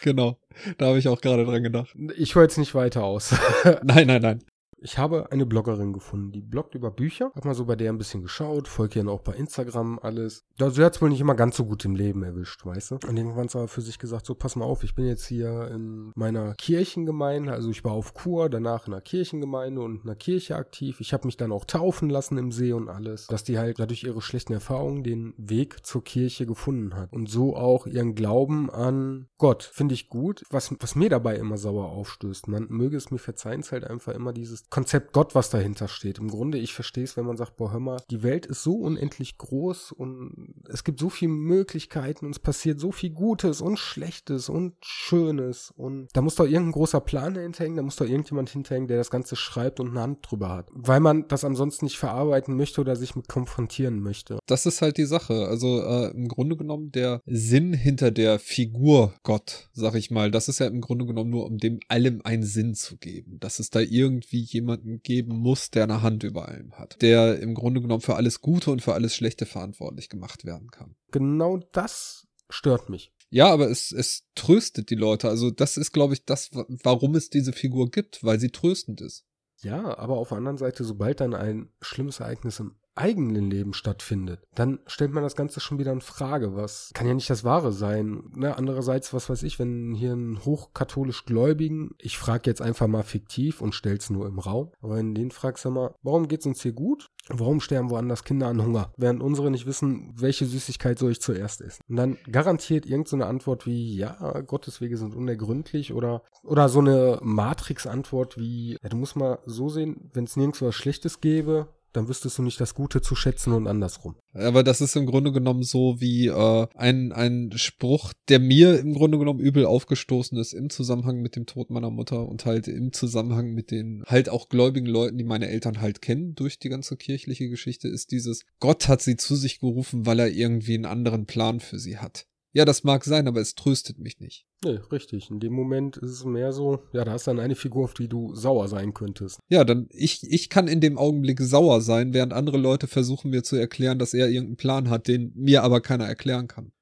[0.00, 0.38] Genau.
[0.78, 1.94] Da habe ich auch gerade dran gedacht.
[2.16, 3.34] Ich höre jetzt nicht weiter aus.
[3.82, 4.44] nein, nein, nein.
[4.84, 7.30] Ich habe eine Bloggerin gefunden, die bloggt über Bücher.
[7.36, 10.44] Hab mal so bei der ein bisschen geschaut, folgt ihr auch bei Instagram alles.
[10.58, 12.94] Da sie hat es wohl nicht immer ganz so gut im Leben erwischt, weißt du?
[13.06, 15.68] Und irgendwann hat sie für sich gesagt, so pass mal auf, ich bin jetzt hier
[15.68, 20.16] in meiner Kirchengemeinde, also ich war auf Kur, danach in einer Kirchengemeinde und in einer
[20.16, 21.00] Kirche aktiv.
[21.00, 24.02] Ich habe mich dann auch taufen lassen im See und alles, dass die halt dadurch
[24.02, 29.28] ihre schlechten Erfahrungen den Weg zur Kirche gefunden hat und so auch ihren Glauben an
[29.38, 29.62] Gott.
[29.62, 30.44] Finde ich gut.
[30.50, 34.14] Was, was mir dabei immer sauer aufstößt, man möge es mir verzeihen, ist halt einfach
[34.14, 36.18] immer dieses Konzept Gott, was dahinter steht.
[36.18, 38.76] Im Grunde, ich verstehe es, wenn man sagt, boah, hör mal, die Welt ist so
[38.76, 43.78] unendlich groß und es gibt so viele Möglichkeiten und es passiert so viel Gutes und
[43.78, 48.48] Schlechtes und Schönes und da muss doch irgendein großer Plan hinterhängen, da muss doch irgendjemand
[48.48, 50.70] hinterhängen, der das Ganze schreibt und eine Hand drüber hat.
[50.72, 54.38] Weil man das ansonsten nicht verarbeiten möchte oder sich mit konfrontieren möchte.
[54.46, 55.48] Das ist halt die Sache.
[55.48, 60.48] Also äh, im Grunde genommen der Sinn hinter der Figur Gott, sag ich mal, das
[60.48, 63.36] ist ja im Grunde genommen nur, um dem allem einen Sinn zu geben.
[63.38, 67.38] Dass es da irgendwie jemand jemanden geben muss, der eine Hand über allem hat, der
[67.40, 70.94] im Grunde genommen für alles Gute und für alles Schlechte verantwortlich gemacht werden kann.
[71.10, 73.12] Genau das stört mich.
[73.30, 75.28] Ja, aber es, es tröstet die Leute.
[75.28, 79.24] Also das ist, glaube ich, das, warum es diese Figur gibt, weil sie tröstend ist.
[79.62, 84.40] Ja, aber auf der anderen Seite, sobald dann ein schlimmes Ereignis im eigenen Leben stattfindet,
[84.54, 86.54] dann stellt man das Ganze schon wieder in Frage.
[86.54, 88.30] Was kann ja nicht das Wahre sein.
[88.34, 88.56] Ne?
[88.56, 93.60] Andererseits, was weiß ich, wenn hier ein hochkatholisch Gläubigen, ich frage jetzt einfach mal fiktiv
[93.60, 96.72] und stell's nur im Raum, aber wenn den fragst, sag mal, warum geht's uns hier
[96.72, 97.08] gut?
[97.28, 98.92] Warum sterben woanders Kinder an Hunger?
[98.96, 101.82] Während unsere nicht wissen, welche Süßigkeit soll ich zuerst essen?
[101.88, 106.80] Und dann garantiert irgendeine so Antwort wie, ja, Gottes Wege sind unergründlich oder, oder so
[106.80, 111.68] eine Matrix-Antwort wie, ja, du musst mal so sehen, wenn es nirgends was Schlechtes gäbe,
[111.92, 114.16] dann wüsstest du nicht das Gute zu schätzen und andersrum.
[114.32, 118.94] Aber das ist im Grunde genommen so wie äh, ein, ein Spruch, der mir im
[118.94, 122.92] Grunde genommen übel aufgestoßen ist im Zusammenhang mit dem Tod meiner Mutter und halt im
[122.92, 126.96] Zusammenhang mit den halt auch gläubigen Leuten, die meine Eltern halt kennen durch die ganze
[126.96, 131.26] kirchliche Geschichte, ist dieses Gott hat sie zu sich gerufen, weil er irgendwie einen anderen
[131.26, 132.26] Plan für sie hat.
[132.54, 134.46] Ja, das mag sein, aber es tröstet mich nicht.
[134.64, 135.30] Nee, richtig.
[135.30, 138.08] In dem Moment ist es mehr so, ja, da ist dann eine Figur, auf die
[138.08, 139.40] du sauer sein könntest.
[139.48, 143.42] Ja, dann ich, ich kann in dem Augenblick sauer sein, während andere Leute versuchen mir
[143.42, 146.72] zu erklären, dass er irgendeinen Plan hat, den mir aber keiner erklären kann.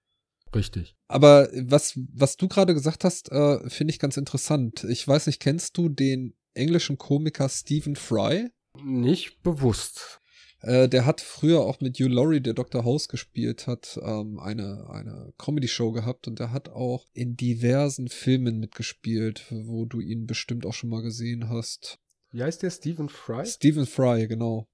[0.55, 0.97] Richtig.
[1.07, 4.85] Aber was, was du gerade gesagt hast, äh, finde ich ganz interessant.
[4.85, 8.51] Ich weiß nicht, kennst du den englischen Komiker Stephen Fry?
[8.83, 10.20] Nicht bewusst.
[10.63, 12.85] Äh, der hat früher auch mit Hugh Laurie, der Dr.
[12.85, 18.59] House gespielt hat, ähm, eine, eine Comedy-Show gehabt und der hat auch in diversen Filmen
[18.59, 21.99] mitgespielt, wo du ihn bestimmt auch schon mal gesehen hast.
[22.31, 22.71] Wie heißt der?
[22.71, 23.47] Stephen Fry?
[23.47, 24.69] Stephen Fry, genau.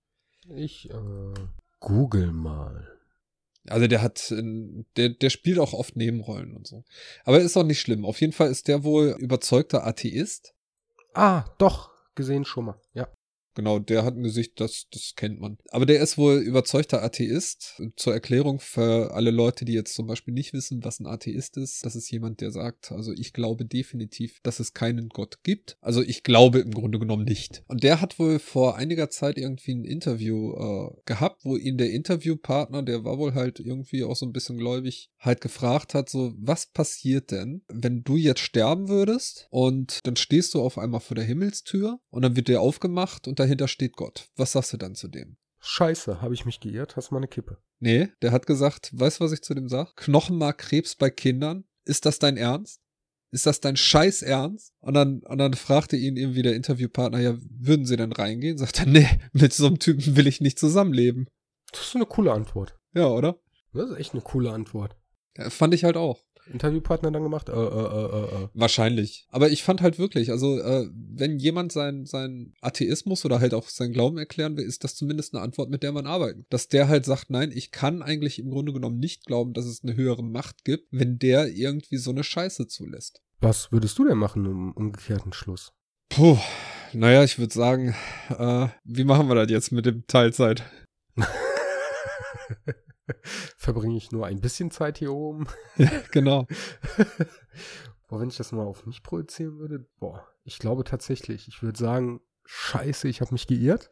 [0.54, 1.34] Ich äh,
[1.80, 2.88] google mal.
[3.68, 4.32] Also der hat,
[4.96, 6.84] der, der spielt auch oft Nebenrollen und so.
[7.24, 8.04] Aber ist auch nicht schlimm.
[8.04, 10.54] Auf jeden Fall ist der wohl überzeugter Atheist.
[11.14, 12.80] Ah, doch, gesehen schon mal.
[12.92, 13.08] Ja.
[13.56, 15.56] Genau, der hat ein Gesicht, das, das kennt man.
[15.70, 17.82] Aber der ist wohl überzeugter Atheist.
[17.96, 21.84] Zur Erklärung für alle Leute, die jetzt zum Beispiel nicht wissen, was ein Atheist ist.
[21.84, 25.78] Das ist jemand, der sagt, also ich glaube definitiv, dass es keinen Gott gibt.
[25.80, 27.64] Also ich glaube im Grunde genommen nicht.
[27.66, 31.90] Und der hat wohl vor einiger Zeit irgendwie ein Interview äh, gehabt, wo ihn der
[31.92, 36.34] Interviewpartner, der war wohl halt irgendwie auch so ein bisschen gläubig, halt gefragt hat, so,
[36.36, 41.14] was passiert denn, wenn du jetzt sterben würdest und dann stehst du auf einmal vor
[41.14, 44.28] der Himmelstür und dann wird der aufgemacht und da dahinter steht Gott.
[44.36, 45.36] Was sagst du dann zu dem?
[45.60, 46.96] Scheiße, habe ich mich geirrt?
[46.96, 47.58] Hast du mal eine Kippe?
[47.80, 49.96] Nee, der hat gesagt, weißt du, was ich zu dem sag?
[49.96, 51.64] Knochenmarkkrebs bei Kindern?
[51.84, 52.80] Ist das dein Ernst?
[53.32, 54.72] Ist das dein Scheiß Ernst?
[54.80, 58.58] Und dann, und dann fragte ihn irgendwie der Interviewpartner, ja, würden sie denn reingehen?
[58.58, 61.26] Sagt er, nee, mit so einem Typen will ich nicht zusammenleben.
[61.72, 62.78] Das ist eine coole Antwort.
[62.94, 63.38] Ja, oder?
[63.72, 64.96] Das ist echt eine coole Antwort.
[65.36, 66.22] Ja, fand ich halt auch.
[66.52, 67.48] Interviewpartner dann gemacht?
[67.48, 68.48] Äh, äh, äh, äh, äh.
[68.54, 69.26] Wahrscheinlich.
[69.30, 73.68] Aber ich fand halt wirklich, also äh, wenn jemand sein, sein Atheismus oder halt auch
[73.68, 76.46] sein Glauben erklären will, ist das zumindest eine Antwort, mit der man arbeitet.
[76.50, 79.82] Dass der halt sagt, nein, ich kann eigentlich im Grunde genommen nicht glauben, dass es
[79.82, 83.22] eine höhere Macht gibt, wenn der irgendwie so eine Scheiße zulässt.
[83.40, 85.72] Was würdest du denn machen im umgekehrten Schluss?
[86.08, 86.38] Puh,
[86.92, 87.94] naja, ich würde sagen,
[88.30, 90.62] äh, wie machen wir das jetzt mit dem Teilzeit?
[93.56, 95.46] verbringe ich nur ein bisschen Zeit hier oben.
[95.76, 96.46] Ja, genau.
[98.08, 101.78] boah, wenn ich das mal auf mich projizieren würde, boah, ich glaube tatsächlich, ich würde
[101.78, 103.90] sagen, scheiße, ich habe mich geirrt.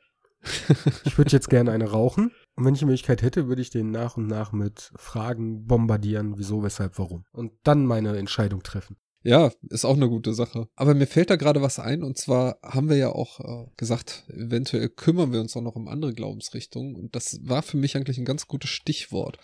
[1.05, 2.31] ich würde jetzt gerne eine rauchen.
[2.55, 6.39] Und wenn ich die Möglichkeit hätte, würde ich den nach und nach mit Fragen bombardieren,
[6.39, 7.25] wieso, weshalb, warum.
[7.33, 8.97] Und dann meine Entscheidung treffen.
[9.25, 10.69] Ja, ist auch eine gute Sache.
[10.77, 14.25] Aber mir fällt da gerade was ein und zwar haben wir ja auch äh, gesagt,
[14.29, 18.19] eventuell kümmern wir uns auch noch um andere Glaubensrichtungen und das war für mich eigentlich
[18.19, 19.39] ein ganz gutes Stichwort.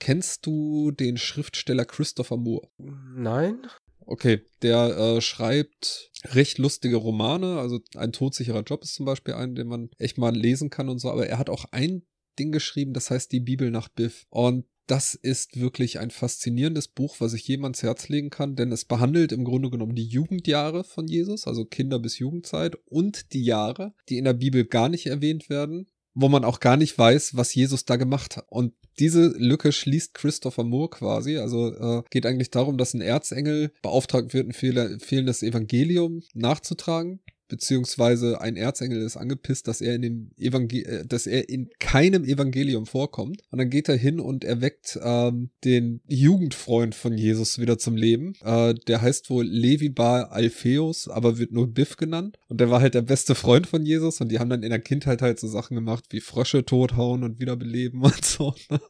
[0.00, 2.68] Kennst du den Schriftsteller Christopher Moore?
[2.78, 3.58] Nein.
[4.06, 9.54] Okay, der äh, schreibt recht lustige Romane, also ein todsicherer Job ist zum Beispiel ein,
[9.54, 12.06] den man echt mal lesen kann und so, aber er hat auch ein
[12.38, 14.26] Ding geschrieben, das heißt die Bibel nach Biff.
[14.30, 18.72] Und das ist wirklich ein faszinierendes Buch, was ich jedem ans Herz legen kann, denn
[18.72, 23.44] es behandelt im Grunde genommen die Jugendjahre von Jesus, also Kinder bis Jugendzeit und die
[23.44, 27.36] Jahre, die in der Bibel gar nicht erwähnt werden, wo man auch gar nicht weiß,
[27.36, 28.46] was Jesus da gemacht hat.
[28.48, 31.36] Und diese Lücke schließt Christopher Moore quasi.
[31.36, 38.40] Also äh, geht eigentlich darum, dass ein Erzengel beauftragt wird, ein fehlendes Evangelium nachzutragen beziehungsweise
[38.40, 42.86] ein Erzengel ist angepisst, dass er in dem Evangel äh, dass er in keinem Evangelium
[42.86, 43.42] vorkommt.
[43.50, 48.34] Und dann geht er hin und erweckt ähm, den Jugendfreund von Jesus wieder zum Leben.
[48.42, 52.38] Äh, der heißt wohl Levi Bar Alpheus, aber wird nur Biff genannt.
[52.48, 54.80] Und der war halt der beste Freund von Jesus und die haben dann in der
[54.80, 58.54] Kindheit halt so Sachen gemacht wie Frösche tothauen und wiederbeleben und so.
[58.70, 58.80] Ne?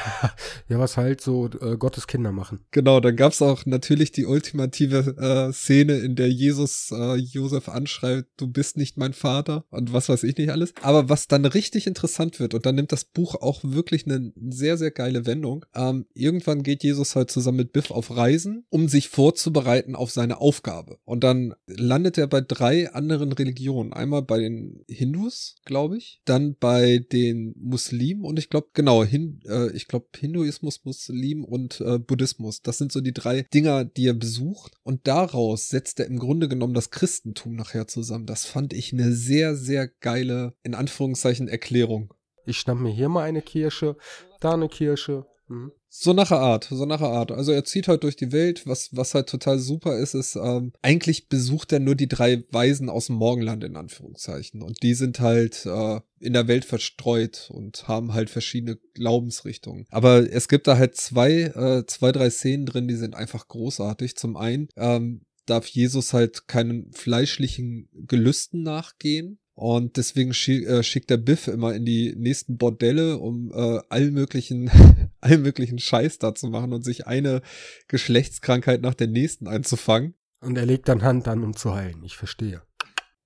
[0.68, 2.60] ja, was halt so äh, Gottes Kinder machen.
[2.70, 7.97] Genau, dann gab's auch natürlich die ultimative äh, Szene, in der Jesus äh, Josef anschaut
[7.98, 10.72] schreibt, du bist nicht mein Vater und was weiß ich nicht alles.
[10.82, 14.76] Aber was dann richtig interessant wird und dann nimmt das Buch auch wirklich eine sehr,
[14.76, 15.64] sehr geile Wendung.
[15.74, 20.40] Ähm, irgendwann geht Jesus halt zusammen mit Biff auf Reisen, um sich vorzubereiten auf seine
[20.40, 20.98] Aufgabe.
[21.04, 23.92] Und dann landet er bei drei anderen Religionen.
[23.92, 29.40] Einmal bei den Hindus, glaube ich, dann bei den Muslimen und ich glaube, genau, hin,
[29.46, 32.62] äh, ich glaube Hinduismus, Muslim und äh, Buddhismus.
[32.62, 34.74] Das sind so die drei Dinger, die er besucht.
[34.82, 38.26] Und daraus setzt er im Grunde genommen das Christentum nachher zusammen.
[38.26, 42.14] Das fand ich eine sehr, sehr geile, in Anführungszeichen, Erklärung.
[42.46, 43.96] Ich schnapp mir hier mal eine Kirsche,
[44.40, 45.26] da eine Kirsche.
[45.48, 45.72] Mhm.
[45.90, 47.32] So nach der Art, so nach der Art.
[47.32, 48.66] Also er zieht halt durch die Welt.
[48.66, 52.90] Was, was halt total super ist, ist, ähm, eigentlich besucht er nur die drei Weisen
[52.90, 54.62] aus dem Morgenland, in Anführungszeichen.
[54.62, 59.86] Und die sind halt äh, in der Welt verstreut und haben halt verschiedene Glaubensrichtungen.
[59.90, 64.16] Aber es gibt da halt zwei, äh, zwei, drei Szenen drin, die sind einfach großartig.
[64.16, 69.38] Zum einen ähm, darf Jesus halt keinen fleischlichen Gelüsten nachgehen.
[69.54, 74.70] Und deswegen äh, schickt der Biff immer in die nächsten Bordelle, um äh, allen möglichen,
[75.20, 77.42] allen möglichen Scheiß da zu machen und sich eine
[77.88, 80.14] Geschlechtskrankheit nach der nächsten einzufangen.
[80.40, 82.04] Und er legt dann Hand an, um zu heilen.
[82.04, 82.62] Ich verstehe.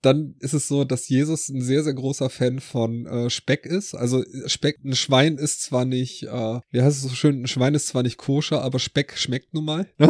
[0.00, 3.94] Dann ist es so, dass Jesus ein sehr, sehr großer Fan von äh, Speck ist.
[3.94, 7.74] Also Speck, ein Schwein ist zwar nicht, äh, wie heißt es so schön, ein Schwein
[7.74, 9.86] ist zwar nicht koscher, aber Speck schmeckt nun mal.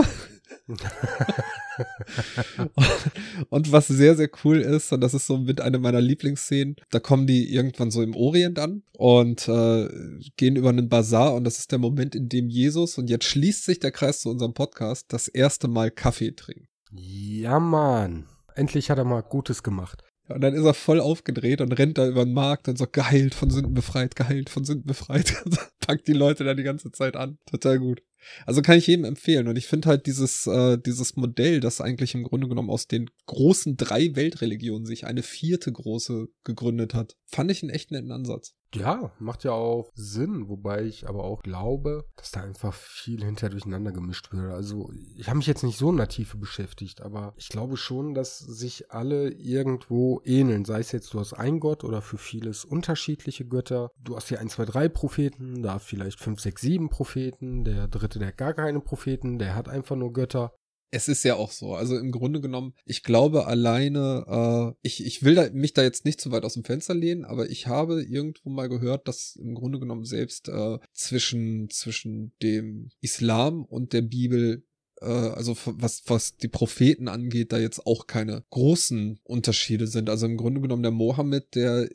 [3.48, 7.00] Und was sehr, sehr cool ist, und das ist so mit einer meiner Lieblingsszenen, da
[7.00, 9.88] kommen die irgendwann so im Orient an und äh,
[10.36, 13.64] gehen über einen Bazar und das ist der Moment, in dem Jesus, und jetzt schließt
[13.64, 16.68] sich der Kreis zu unserem Podcast, das erste Mal Kaffee trinkt.
[16.90, 18.26] Ja, Mann.
[18.54, 20.02] Endlich hat er mal Gutes gemacht.
[20.28, 23.34] Und dann ist er voll aufgedreht und rennt da über den Markt und so geheilt,
[23.34, 25.42] von Sünden befreit, geheilt, von Sünden befreit.
[25.80, 27.38] Packt die Leute da die ganze Zeit an.
[27.50, 28.02] Total gut.
[28.46, 29.48] Also kann ich jedem empfehlen.
[29.48, 33.10] Und ich finde halt dieses, äh, dieses Modell, das eigentlich im Grunde genommen aus den
[33.26, 38.54] großen drei Weltreligionen sich eine vierte große gegründet hat, fand ich einen echt netten Ansatz.
[38.74, 43.50] Ja, macht ja auch Sinn, wobei ich aber auch glaube, dass da einfach viel hinterher
[43.50, 44.50] durcheinander gemischt wird.
[44.50, 48.14] Also ich habe mich jetzt nicht so in der Tiefe beschäftigt, aber ich glaube schon,
[48.14, 50.64] dass sich alle irgendwo ähneln.
[50.64, 53.90] Sei es jetzt, du hast einen Gott oder für vieles unterschiedliche Götter.
[54.02, 57.64] Du hast hier ein, zwei, drei Propheten, da vielleicht fünf, sechs, sieben Propheten.
[57.64, 60.52] Der dritte, der hat gar keine Propheten, der hat einfach nur Götter
[60.94, 61.74] es ist ja auch so.
[61.74, 66.04] Also im Grunde genommen, ich glaube alleine, äh, ich, ich will da, mich da jetzt
[66.04, 69.54] nicht zu weit aus dem Fenster lehnen, aber ich habe irgendwo mal gehört, dass im
[69.54, 74.64] Grunde genommen selbst äh, zwischen, zwischen dem Islam und der Bibel
[75.02, 80.08] äh, also was, was die Propheten angeht, da jetzt auch keine großen Unterschiede sind.
[80.08, 81.88] Also im Grunde genommen der Mohammed, der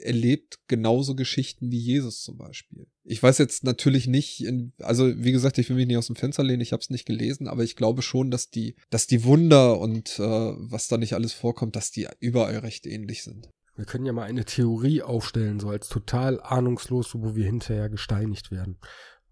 [0.00, 2.86] erlebt genauso Geschichten wie Jesus zum Beispiel.
[3.04, 6.16] Ich weiß jetzt natürlich nicht, in, also wie gesagt, ich will mich nicht aus dem
[6.16, 9.24] Fenster lehnen, ich habe es nicht gelesen, aber ich glaube schon, dass die, dass die
[9.24, 13.48] Wunder und äh, was da nicht alles vorkommt, dass die überall recht ähnlich sind.
[13.78, 18.50] Wir können ja mal eine Theorie aufstellen, so als total ahnungslos, wo wir hinterher gesteinigt
[18.50, 18.76] werden.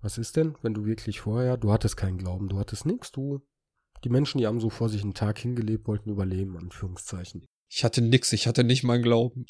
[0.00, 3.40] Was ist denn, wenn du wirklich vorher, du hattest keinen Glauben, du hattest nichts, du,
[4.04, 7.44] die Menschen, die haben so vor sich einen Tag hingelebt, wollten überleben, Anführungszeichen.
[7.68, 9.46] Ich hatte nix, ich hatte nicht meinen Glauben.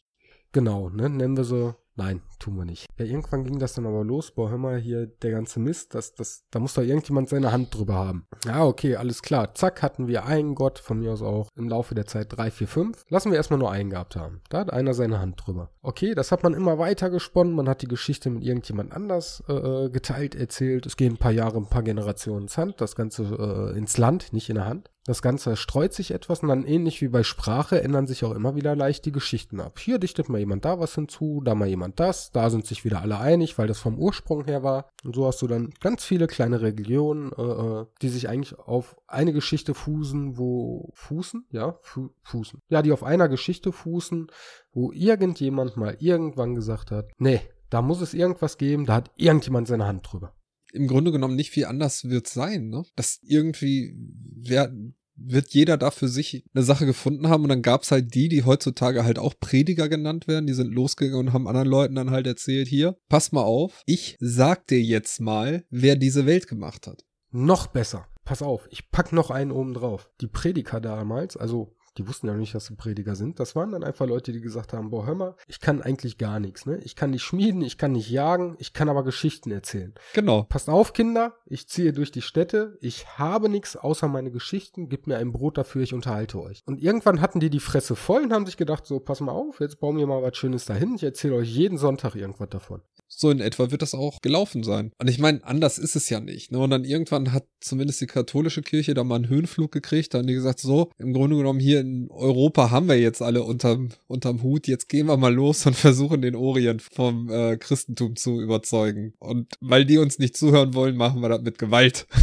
[0.52, 2.86] Genau, ne, nennen wir so Nein, tun wir nicht.
[2.98, 4.30] Ja, irgendwann ging das dann aber los.
[4.30, 7.74] Boah, hör mal hier, der ganze Mist, das, das, da muss doch irgendjemand seine Hand
[7.74, 8.26] drüber haben.
[8.44, 9.54] Ja, okay, alles klar.
[9.54, 12.68] Zack, hatten wir einen Gott, von mir aus auch im Laufe der Zeit drei, vier,
[12.68, 13.02] fünf.
[13.08, 14.42] Lassen wir erstmal nur einen gehabt haben.
[14.50, 15.70] Da hat einer seine Hand drüber.
[15.80, 17.54] Okay, das hat man immer weiter gesponnen.
[17.54, 20.84] Man hat die Geschichte mit irgendjemand anders äh, äh geteilt, erzählt.
[20.84, 24.34] Es gehen ein paar Jahre, ein paar Generationen ins Hand, das Ganze äh, ins Land,
[24.34, 24.90] nicht in der Hand.
[25.06, 28.56] Das Ganze streut sich etwas und dann ähnlich wie bei Sprache ändern sich auch immer
[28.56, 29.78] wieder leicht die Geschichten ab.
[29.78, 33.02] Hier dichtet mal jemand da was hinzu, da mal jemand das, da sind sich wieder
[33.02, 34.90] alle einig, weil das vom Ursprung her war.
[35.04, 38.96] Und so hast du dann ganz viele kleine Religionen, äh, äh die sich eigentlich auf
[39.06, 42.60] eine Geschichte fußen, wo fußen, ja, fu fußen.
[42.68, 44.26] Ja, die auf einer Geschichte fußen,
[44.72, 47.40] wo irgendjemand mal irgendwann gesagt hat, nee,
[47.70, 50.32] da muss es irgendwas geben, da hat irgendjemand seine Hand drüber
[50.72, 52.84] im Grunde genommen nicht viel anders wird sein, ne?
[52.96, 53.94] Dass irgendwie
[54.36, 54.72] wer,
[55.16, 58.44] wird jeder da für sich eine Sache gefunden haben und dann gab's halt die, die
[58.44, 62.26] heutzutage halt auch Prediger genannt werden, die sind losgegangen und haben anderen Leuten dann halt
[62.26, 67.04] erzählt, hier, pass mal auf, ich sag dir jetzt mal, wer diese Welt gemacht hat.
[67.30, 68.06] Noch besser.
[68.24, 70.10] Pass auf, ich pack noch einen oben drauf.
[70.20, 73.40] Die Prediger damals, also die wussten ja nicht, dass sie Prediger sind.
[73.40, 76.40] Das waren dann einfach Leute, die gesagt haben, boah, hör mal, ich kann eigentlich gar
[76.40, 76.78] nichts, ne?
[76.84, 79.94] Ich kann nicht schmieden, ich kann nicht jagen, ich kann aber Geschichten erzählen.
[80.14, 80.44] Genau.
[80.44, 85.06] Passt auf, Kinder, ich ziehe durch die Städte, ich habe nichts außer meine Geschichten, gib
[85.06, 86.62] mir ein Brot dafür, ich unterhalte euch.
[86.66, 89.60] Und irgendwann hatten die die Fresse voll und haben sich gedacht, so, pass mal auf,
[89.60, 92.82] jetzt bauen wir mal was Schönes dahin, ich erzähle euch jeden Sonntag irgendwas davon.
[93.08, 94.92] So in etwa wird das auch gelaufen sein.
[94.98, 96.50] Und ich meine, anders ist es ja nicht.
[96.50, 96.58] Ne?
[96.58, 100.12] Und dann irgendwann hat zumindest die katholische Kirche da mal einen Höhenflug gekriegt.
[100.12, 103.42] Da haben die gesagt, so, im Grunde genommen hier in Europa haben wir jetzt alle
[103.42, 104.66] unterm, unterm Hut.
[104.66, 109.14] Jetzt gehen wir mal los und versuchen den Orient vom äh, Christentum zu überzeugen.
[109.18, 112.06] Und weil die uns nicht zuhören wollen, machen wir das mit Gewalt.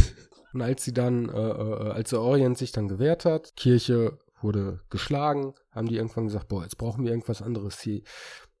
[0.52, 4.82] Und als sie dann, äh, äh, als der Orient sich dann gewehrt hat, Kirche wurde
[4.88, 7.80] geschlagen, haben die irgendwann gesagt, boah, jetzt brauchen wir irgendwas anderes.
[7.80, 8.02] hier.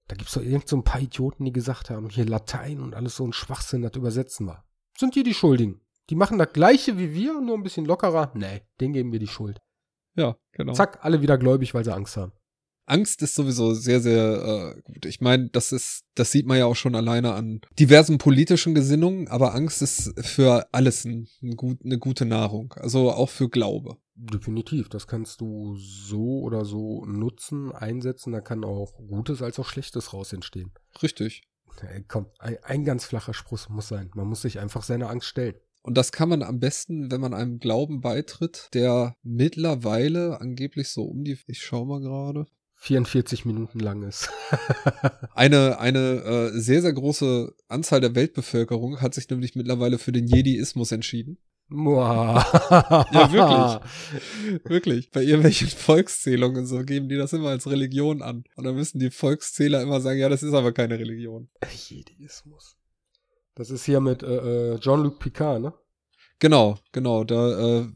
[0.08, 3.14] Da gibt's doch irgend so ein paar Idioten, die gesagt haben, hier Latein und alles
[3.14, 4.64] so ein Schwachsinn, das übersetzen wir.
[4.98, 5.82] Sind die die Schuldigen?
[6.10, 8.32] Die machen das gleiche wie wir, nur ein bisschen lockerer.
[8.34, 9.60] Nee, denen geben wir die Schuld.
[10.14, 10.72] Ja, genau.
[10.72, 12.32] Zack, alle wieder gläubig, weil sie Angst haben.
[12.86, 15.06] Angst ist sowieso sehr, sehr äh, gut.
[15.06, 19.28] Ich meine, das ist, das sieht man ja auch schon alleine an diversen politischen Gesinnungen,
[19.28, 22.74] aber Angst ist für alles ein, ein gut, eine gute Nahrung.
[22.76, 23.96] Also auch für Glaube.
[24.16, 29.66] Definitiv, das kannst du so oder so nutzen, einsetzen, da kann auch Gutes als auch
[29.66, 30.72] Schlechtes raus entstehen.
[31.02, 31.42] Richtig.
[31.80, 34.10] Hey, komm, ein, ein ganz flacher Spruch muss sein.
[34.14, 35.56] Man muss sich einfach seiner Angst stellen.
[35.84, 41.04] Und das kann man am besten, wenn man einem Glauben beitritt, der mittlerweile angeblich so
[41.04, 44.30] um die, ich schau mal gerade, 44 Minuten lang ist.
[45.34, 50.26] eine eine äh, sehr, sehr große Anzahl der Weltbevölkerung hat sich nämlich mittlerweile für den
[50.26, 51.36] Jediismus entschieden.
[53.12, 54.64] ja, wirklich.
[54.64, 55.10] wirklich.
[55.10, 58.44] Bei irgendwelchen Volkszählungen so geben die das immer als Religion an.
[58.56, 61.50] Und dann müssen die Volkszähler immer sagen, ja, das ist aber keine Religion.
[61.88, 62.78] Jediismus.
[63.54, 65.72] Das ist hier mit äh, äh, Jean-Luc Picard, ne?
[66.38, 67.24] Genau, genau.
[67.24, 67.88] Da äh,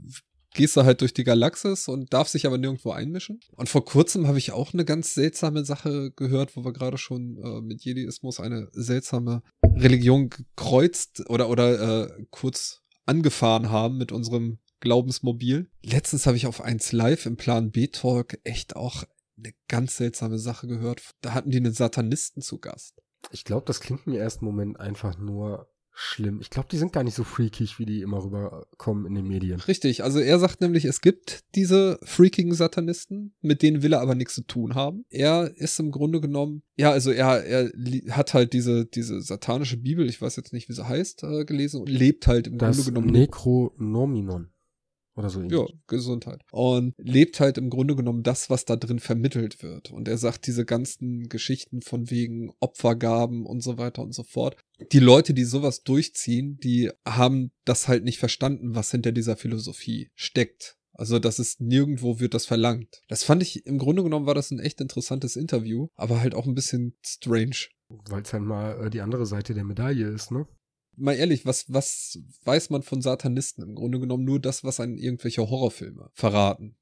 [0.54, 3.40] gehst du halt durch die Galaxis und darf sich aber nirgendwo einmischen.
[3.56, 7.38] Und vor kurzem habe ich auch eine ganz seltsame Sache gehört, wo wir gerade schon
[7.42, 14.58] äh, mit Jediismus eine seltsame Religion gekreuzt oder, oder äh, kurz angefahren haben mit unserem
[14.80, 15.68] Glaubensmobil.
[15.82, 19.04] Letztens habe ich auf 1 Live im Plan B-Talk echt auch
[19.36, 21.02] eine ganz seltsame Sache gehört.
[21.20, 23.02] Da hatten die einen Satanisten zu Gast.
[23.30, 25.68] Ich glaube, das klingt im ersten Moment einfach nur
[25.98, 26.38] schlimm.
[26.40, 29.60] Ich glaube, die sind gar nicht so freakig, wie die immer rüberkommen in den Medien.
[29.60, 34.14] Richtig, also er sagt nämlich, es gibt diese freakigen Satanisten, mit denen will er aber
[34.14, 35.04] nichts zu tun haben.
[35.10, 37.72] Er ist im Grunde genommen, ja, also er, er
[38.10, 41.80] hat halt diese, diese satanische Bibel, ich weiß jetzt nicht, wie sie heißt, äh, gelesen
[41.80, 43.12] und lebt halt im das Grunde genommen.
[43.12, 44.50] Necronominon.
[45.18, 45.58] Oder so ähnlich.
[45.58, 46.42] Ja, Gesundheit.
[46.52, 49.90] Und lebt halt im Grunde genommen das, was da drin vermittelt wird.
[49.90, 54.56] Und er sagt diese ganzen Geschichten von wegen Opfergaben und so weiter und so fort.
[54.92, 60.08] Die Leute, die sowas durchziehen, die haben das halt nicht verstanden, was hinter dieser Philosophie
[60.14, 60.76] steckt.
[60.92, 63.02] Also das ist nirgendwo wird das verlangt.
[63.08, 66.46] Das fand ich im Grunde genommen war das ein echt interessantes Interview, aber halt auch
[66.46, 67.66] ein bisschen strange.
[67.88, 70.46] Weil es halt mal äh, die andere Seite der Medaille ist, ne?
[70.98, 73.62] Mal ehrlich, was, was weiß man von Satanisten?
[73.62, 76.76] Im Grunde genommen nur das, was einen irgendwelche Horrorfilme verraten.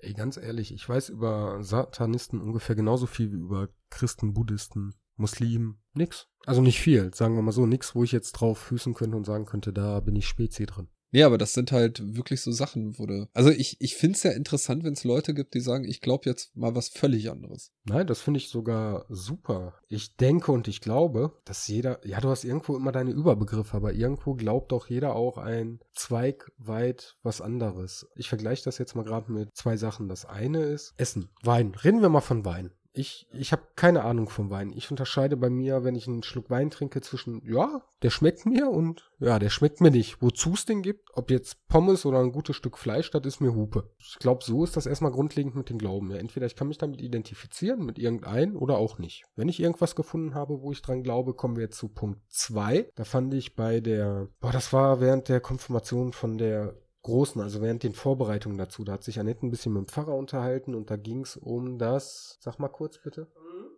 [0.00, 5.82] Ey, ganz ehrlich, ich weiß über Satanisten ungefähr genauso viel wie über Christen, Buddhisten, Muslimen.
[5.92, 6.28] Nix.
[6.46, 9.24] Also nicht viel, sagen wir mal so, nix, wo ich jetzt drauf füßen könnte und
[9.24, 10.88] sagen könnte, da bin ich Spezi drin.
[11.10, 13.28] Nee, aber das sind halt wirklich so Sachen, wo du.
[13.32, 16.28] Also ich, ich finde es ja interessant, wenn es Leute gibt, die sagen, ich glaube
[16.28, 17.72] jetzt mal was völlig anderes.
[17.84, 19.74] Nein, das finde ich sogar super.
[19.88, 23.94] Ich denke und ich glaube, dass jeder, ja, du hast irgendwo immer deine Überbegriffe, aber
[23.94, 28.06] irgendwo glaubt doch jeder auch ein Zweig weit was anderes.
[28.14, 30.08] Ich vergleiche das jetzt mal gerade mit zwei Sachen.
[30.08, 31.74] Das eine ist Essen, Wein.
[31.74, 34.72] Reden wir mal von Wein ich, ich habe keine Ahnung vom Wein.
[34.74, 38.68] Ich unterscheide bei mir, wenn ich einen Schluck Wein trinke, zwischen, ja, der schmeckt mir
[38.70, 40.20] und ja, der schmeckt mir nicht.
[40.20, 43.54] Wozu es den gibt, ob jetzt Pommes oder ein gutes Stück Fleisch, das ist mir
[43.54, 43.90] Hupe.
[43.98, 46.10] Ich glaube, so ist das erstmal grundlegend mit dem Glauben.
[46.10, 49.24] Ja, entweder ich kann mich damit identifizieren, mit irgendeinem oder auch nicht.
[49.36, 52.90] Wenn ich irgendwas gefunden habe, wo ich dran glaube, kommen wir jetzt zu Punkt 2.
[52.96, 57.62] Da fand ich bei der, boah, das war während der Konfirmation von der Großen, also
[57.62, 58.84] während den Vorbereitungen dazu.
[58.84, 61.78] Da hat sich Annette ein bisschen mit dem Pfarrer unterhalten und da ging es um
[61.78, 63.28] das, sag mal kurz bitte.
[63.36, 63.70] Mhm.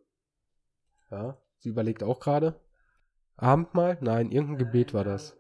[1.11, 2.61] Ja, sie überlegt auch gerade.
[3.37, 3.99] Abendmahl?
[4.01, 5.37] Nein, irgendein Gebet war das.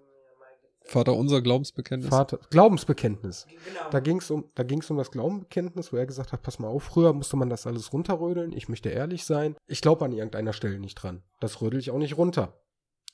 [0.84, 2.10] Vater unser Glaubensbekenntnis.
[2.10, 3.46] Vater, Glaubensbekenntnis.
[3.48, 3.90] Genau.
[3.90, 6.68] Da ging es um, da ging's um das Glaubensbekenntnis, wo er gesagt hat, pass mal
[6.68, 8.52] auf, früher musste man das alles runterrödeln.
[8.52, 9.56] Ich möchte ehrlich sein.
[9.66, 11.22] Ich glaube an irgendeiner Stelle nicht dran.
[11.38, 12.54] Das rödel ich auch nicht runter.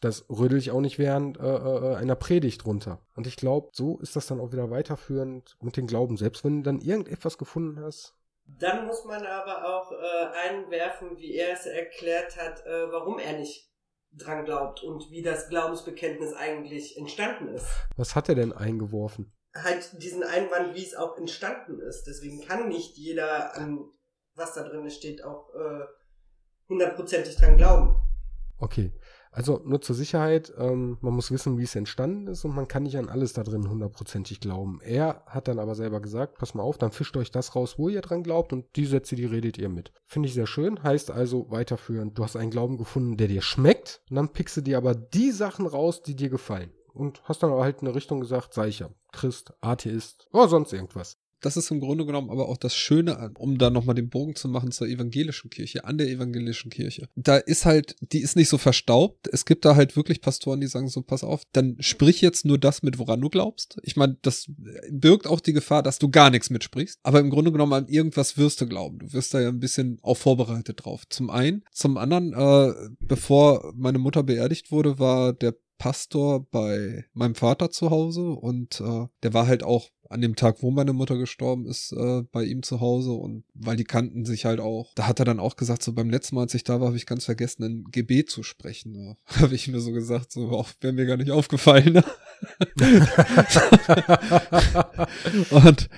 [0.00, 3.00] Das rödel ich auch nicht während äh, äh, einer Predigt runter.
[3.14, 6.16] Und ich glaube, so ist das dann auch wieder weiterführend mit dem Glauben.
[6.16, 8.14] Selbst wenn du dann irgendetwas gefunden hast.
[8.44, 13.38] Dann muss man aber auch äh, einwerfen, wie er es erklärt hat, äh, warum er
[13.38, 13.72] nicht
[14.12, 17.66] dran glaubt und wie das Glaubensbekenntnis eigentlich entstanden ist.
[17.96, 19.32] Was hat er denn eingeworfen?
[19.54, 22.04] Halt diesen Einwand, wie es auch entstanden ist.
[22.04, 23.90] Deswegen kann nicht jeder an
[24.36, 25.84] was da drin steht auch äh,
[26.68, 27.96] hundertprozentig dran glauben.
[28.58, 28.92] Okay.
[29.36, 32.84] Also nur zur Sicherheit, ähm, man muss wissen, wie es entstanden ist und man kann
[32.84, 34.80] nicht an alles da drin hundertprozentig glauben.
[34.82, 37.90] Er hat dann aber selber gesagt, pass mal auf, dann fischt euch das raus, wo
[37.90, 39.92] ihr dran glaubt und die Sätze, die redet ihr mit.
[40.06, 42.14] Finde ich sehr schön, heißt also weiterführen.
[42.14, 45.32] Du hast einen Glauben gefunden, der dir schmeckt und dann pickst du dir aber die
[45.32, 46.70] Sachen raus, die dir gefallen.
[46.94, 50.72] Und hast dann aber halt eine Richtung gesagt, sei ich ja, Christ, Atheist oder sonst
[50.72, 54.34] irgendwas das ist im Grunde genommen aber auch das Schöne, um da nochmal den Bogen
[54.34, 57.08] zu machen zur evangelischen Kirche, an der evangelischen Kirche.
[57.14, 59.28] Da ist halt, die ist nicht so verstaubt.
[59.32, 62.58] Es gibt da halt wirklich Pastoren, die sagen so, pass auf, dann sprich jetzt nur
[62.58, 63.78] das mit, woran du glaubst.
[63.84, 64.50] Ich meine, das
[64.90, 66.98] birgt auch die Gefahr, dass du gar nichts mitsprichst.
[67.04, 68.98] Aber im Grunde genommen an irgendwas wirst du glauben.
[68.98, 71.04] Du wirst da ja ein bisschen auch vorbereitet drauf.
[71.08, 71.62] Zum einen.
[71.70, 77.90] Zum anderen, äh, bevor meine Mutter beerdigt wurde, war der Pastor bei meinem Vater zu
[77.90, 81.92] Hause und äh, der war halt auch an dem Tag, wo meine Mutter gestorben ist,
[81.92, 84.92] äh, bei ihm zu Hause und weil die kannten sich halt auch.
[84.94, 86.96] Da hat er dann auch gesagt, so beim letzten Mal, als ich da war, habe
[86.96, 88.94] ich ganz vergessen, ein Gebet zu sprechen.
[88.94, 91.94] Da habe ich nur so gesagt, so wäre mir gar nicht aufgefallen.
[91.94, 92.04] Ne?
[95.50, 95.88] und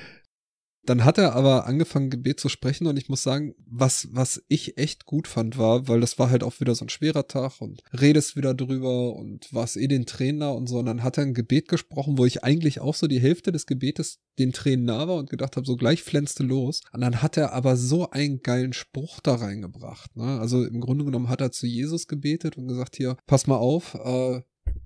[0.89, 4.78] dann hat er aber angefangen, Gebet zu sprechen und ich muss sagen, was, was ich
[4.78, 7.82] echt gut fand war, weil das war halt auch wieder so ein schwerer Tag und
[7.93, 10.78] redest wieder drüber und warst eh den Trainer und so.
[10.78, 13.66] Und dann hat er ein Gebet gesprochen, wo ich eigentlich auch so die Hälfte des
[13.66, 16.80] Gebetes den Tränen nah war und gedacht habe, so gleich flänzte los.
[16.93, 20.16] Und dann hat er aber so einen geilen Spruch da reingebracht.
[20.16, 20.41] Ne?
[20.41, 23.95] Also im Grunde genommen hat er zu Jesus gebetet und gesagt, hier, pass mal auf,
[23.95, 24.41] äh,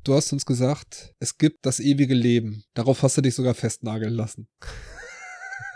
[0.04, 2.64] du hast uns gesagt, es gibt das ewige Leben.
[2.74, 4.48] Darauf hast du dich sogar festnageln lassen.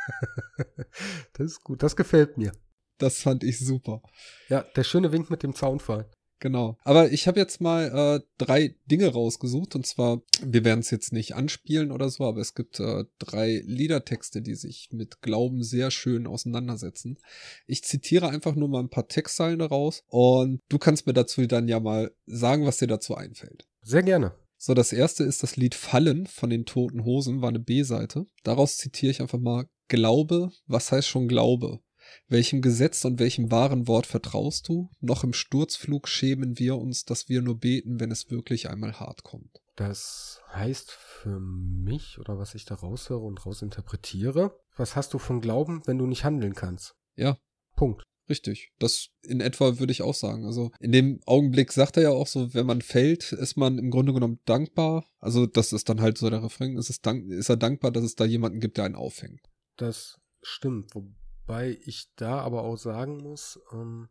[1.32, 2.52] das ist gut, das gefällt mir.
[2.98, 4.02] Das fand ich super.
[4.48, 6.08] Ja, der schöne Wink mit dem Zaunfall.
[6.38, 6.76] Genau.
[6.84, 9.74] Aber ich habe jetzt mal äh, drei Dinge rausgesucht.
[9.74, 13.62] Und zwar, wir werden es jetzt nicht anspielen oder so, aber es gibt äh, drei
[13.64, 17.18] Liedertexte, die sich mit Glauben sehr schön auseinandersetzen.
[17.66, 21.68] Ich zitiere einfach nur mal ein paar Textzeilen daraus und du kannst mir dazu dann
[21.68, 23.66] ja mal sagen, was dir dazu einfällt.
[23.82, 24.34] Sehr gerne.
[24.58, 28.26] So, das erste ist das Lied Fallen von den Toten Hosen, war eine B-Seite.
[28.42, 31.80] Daraus zitiere ich einfach mal Glaube, was heißt schon Glaube?
[32.28, 34.90] Welchem Gesetz und welchem wahren Wort vertraust du?
[35.00, 39.22] Noch im Sturzflug schämen wir uns, dass wir nur beten, wenn es wirklich einmal hart
[39.22, 39.60] kommt.
[39.76, 45.40] Das heißt für mich, oder was ich da raushöre und rausinterpretiere, was hast du von
[45.40, 46.94] Glauben, wenn du nicht handeln kannst?
[47.14, 47.36] Ja.
[47.76, 48.02] Punkt.
[48.28, 48.72] Richtig.
[48.78, 50.46] Das in etwa würde ich auch sagen.
[50.46, 53.90] Also in dem Augenblick sagt er ja auch so, wenn man fällt, ist man im
[53.90, 55.04] Grunde genommen dankbar.
[55.20, 58.02] Also das ist dann halt so der Refrain, ist, es dank, ist er dankbar, dass
[58.02, 59.40] es da jemanden gibt, der einen auffängt.
[59.76, 60.94] Das stimmt.
[60.94, 64.08] Wobei ich da aber auch sagen muss, ähm,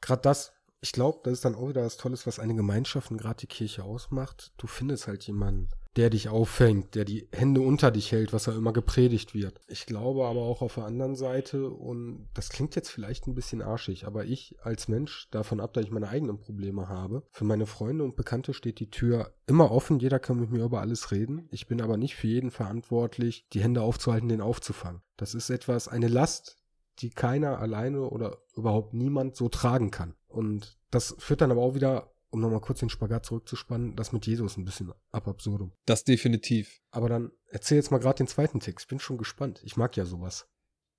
[0.00, 3.18] gerade das, ich glaube, das ist dann auch wieder das Tolles, was eine Gemeinschaft und
[3.18, 4.52] gerade die Kirche ausmacht.
[4.56, 8.54] Du findest halt jemanden, der dich auffängt, der die Hände unter dich hält, was ja
[8.54, 9.60] immer gepredigt wird.
[9.68, 13.60] Ich glaube aber auch auf der anderen Seite, und das klingt jetzt vielleicht ein bisschen
[13.60, 17.66] arschig, aber ich als Mensch, davon ab, dass ich meine eigenen Probleme habe, für meine
[17.66, 21.48] Freunde und Bekannte steht die Tür immer offen, jeder kann mit mir über alles reden.
[21.50, 25.02] Ich bin aber nicht für jeden verantwortlich, die Hände aufzuhalten, den aufzufangen.
[25.16, 26.56] Das ist etwas, eine Last,
[26.98, 30.14] die keiner alleine oder überhaupt niemand so tragen kann.
[30.28, 34.26] Und das führt dann aber auch wieder um nochmal kurz den Spagat zurückzuspannen, das mit
[34.26, 35.72] Jesus ein bisschen ab absurdum.
[35.84, 36.80] Das definitiv.
[36.90, 38.88] Aber dann erzähl jetzt mal gerade den zweiten Text.
[38.88, 39.60] Bin schon gespannt.
[39.64, 40.48] Ich mag ja sowas.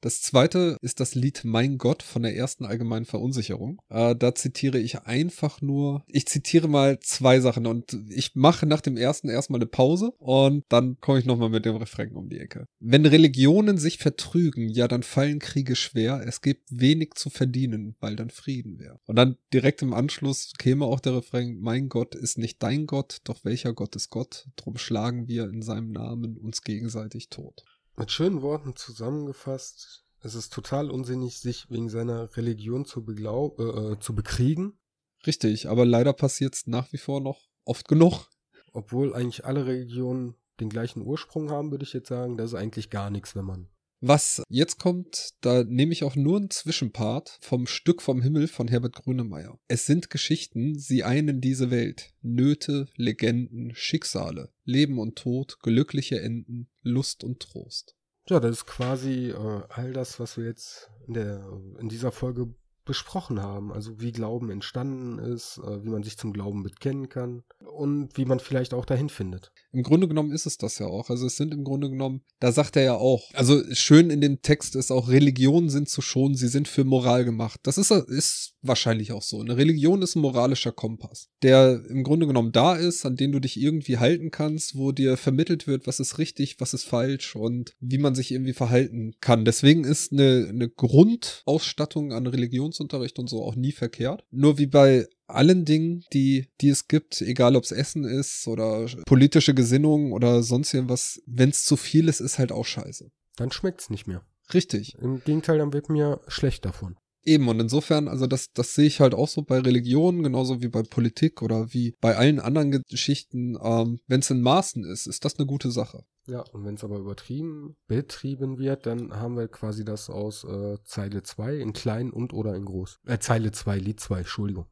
[0.04, 3.82] Das zweite ist das Lied Mein Gott von der ersten allgemeinen Verunsicherung.
[3.88, 8.82] Äh, da zitiere ich einfach nur, ich zitiere mal zwei Sachen und ich mache nach
[8.82, 12.40] dem ersten erstmal eine Pause und dann komme ich nochmal mit dem Refrain um die
[12.40, 12.66] Ecke.
[12.82, 16.22] Wenn Religionen sich vertrügen, ja, dann fallen Kriege schwer.
[16.28, 19.00] Es gibt wenig zu verdienen, weil dann Frieden wäre.
[19.06, 23.20] Und dann direkt im Anschluss käme auch der Refrain, mein Gott ist nicht dein Gott,
[23.24, 24.50] doch welcher Gott ist Gott?
[24.58, 27.64] Drum schlagen wir in seinem Namen uns gegenseitig tot.
[27.96, 34.00] Mit schönen Worten zusammengefasst, es ist total unsinnig, sich wegen seiner Religion zu, äh, äh,
[34.00, 34.80] zu bekriegen.
[35.28, 38.28] Richtig, aber leider passiert es nach wie vor noch oft genug.
[38.72, 42.90] Obwohl eigentlich alle Religionen den gleichen Ursprung haben, würde ich jetzt sagen, das ist eigentlich
[42.90, 43.70] gar nichts, wenn man
[44.06, 48.68] was jetzt kommt, da nehme ich auch nur einen Zwischenpart vom Stück vom Himmel von
[48.68, 49.58] Herbert Grönemeyer.
[49.70, 52.14] Es sind Geschichten, sie einen diese Welt.
[52.22, 57.96] Nöte, Legenden, Schicksale, Leben und Tod, glückliche Enden, Lust und Trost.
[58.30, 61.46] Ja, das ist quasi äh, all das, was wir jetzt in, der,
[61.80, 62.54] in dieser Folge
[62.86, 63.72] besprochen haben.
[63.72, 68.26] Also wie Glauben entstanden ist, äh, wie man sich zum Glauben bekennen kann und wie
[68.26, 69.52] man vielleicht auch dahin findet.
[69.72, 71.10] Im Grunde genommen ist es das ja auch.
[71.10, 74.42] Also es sind im Grunde genommen, da sagt er ja auch, also schön in dem
[74.42, 77.60] Text ist auch, Religionen sind zu schonen, sie sind für Moral gemacht.
[77.64, 79.40] Das ist, ist wahrscheinlich auch so.
[79.40, 83.40] Eine Religion ist ein moralischer Kompass, der im Grunde genommen da ist, an den du
[83.40, 87.74] dich irgendwie halten kannst, wo dir vermittelt wird, was ist richtig, was ist falsch und
[87.80, 89.46] wie man sich irgendwie verhalten kann.
[89.46, 92.28] Deswegen ist eine, eine Grundausstattung an
[92.74, 94.24] Religionsunterricht und so auch nie verkehrt.
[94.32, 98.88] Nur wie bei allen Dingen, die, die es gibt, egal ob es Essen ist oder
[99.06, 103.10] politische Gesinnung oder sonst irgendwas, wenn es zu viel ist, ist halt auch scheiße.
[103.36, 104.24] Dann schmeckt es nicht mehr.
[104.54, 104.96] Richtig.
[105.00, 106.98] Im Gegenteil, dann wird mir schlecht davon.
[107.26, 110.68] Eben, und insofern, also das, das sehe ich halt auch so bei Religionen, genauso wie
[110.68, 113.58] bei Politik oder wie bei allen anderen Geschichten.
[113.62, 116.04] Ähm, wenn es in Maßen ist, ist das eine gute Sache.
[116.28, 120.78] Ja, und wenn es aber übertrieben, betrieben wird, dann haben wir quasi das aus äh,
[120.84, 123.00] Zeile 2 in klein und oder in groß.
[123.06, 124.68] Äh, Zeile 2, Lied 2, Entschuldigung.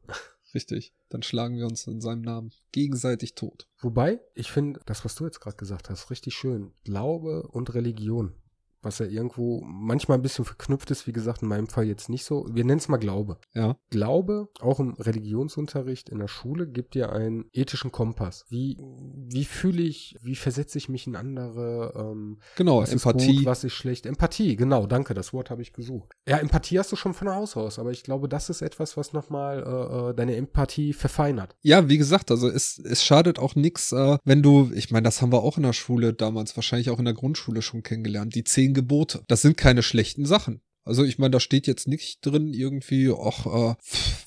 [0.54, 0.92] Richtig.
[1.08, 3.66] Dann schlagen wir uns in seinem Namen gegenseitig tot.
[3.78, 6.72] Wobei, ich finde, das, was du jetzt gerade gesagt hast, richtig schön.
[6.84, 8.34] Glaube und Religion
[8.82, 12.24] was ja irgendwo manchmal ein bisschen verknüpft ist, wie gesagt, in meinem Fall jetzt nicht
[12.24, 12.46] so.
[12.50, 13.38] Wir nennen es mal Glaube.
[13.54, 13.76] Ja.
[13.90, 18.44] Glaube, auch im Religionsunterricht in der Schule, gibt dir einen ethischen Kompass.
[18.48, 23.30] Wie, wie fühle ich, wie versetze ich mich in andere, ähm, Genau, was Empathie.
[23.30, 24.06] ist gut, was ist schlecht.
[24.06, 26.12] Empathie, genau, danke, das Wort habe ich gesucht.
[26.28, 29.12] Ja, Empathie hast du schon von Haus aus, aber ich glaube, das ist etwas, was
[29.12, 31.56] nochmal äh, äh, deine Empathie verfeinert.
[31.62, 35.22] Ja, wie gesagt, also es, es schadet auch nix, äh, wenn du, ich meine, das
[35.22, 38.44] haben wir auch in der Schule damals, wahrscheinlich auch in der Grundschule schon kennengelernt, die
[38.44, 39.24] zehn Gebote.
[39.28, 40.62] Das sind keine schlechten Sachen.
[40.84, 43.74] Also ich meine, da steht jetzt nicht drin irgendwie, ach, äh,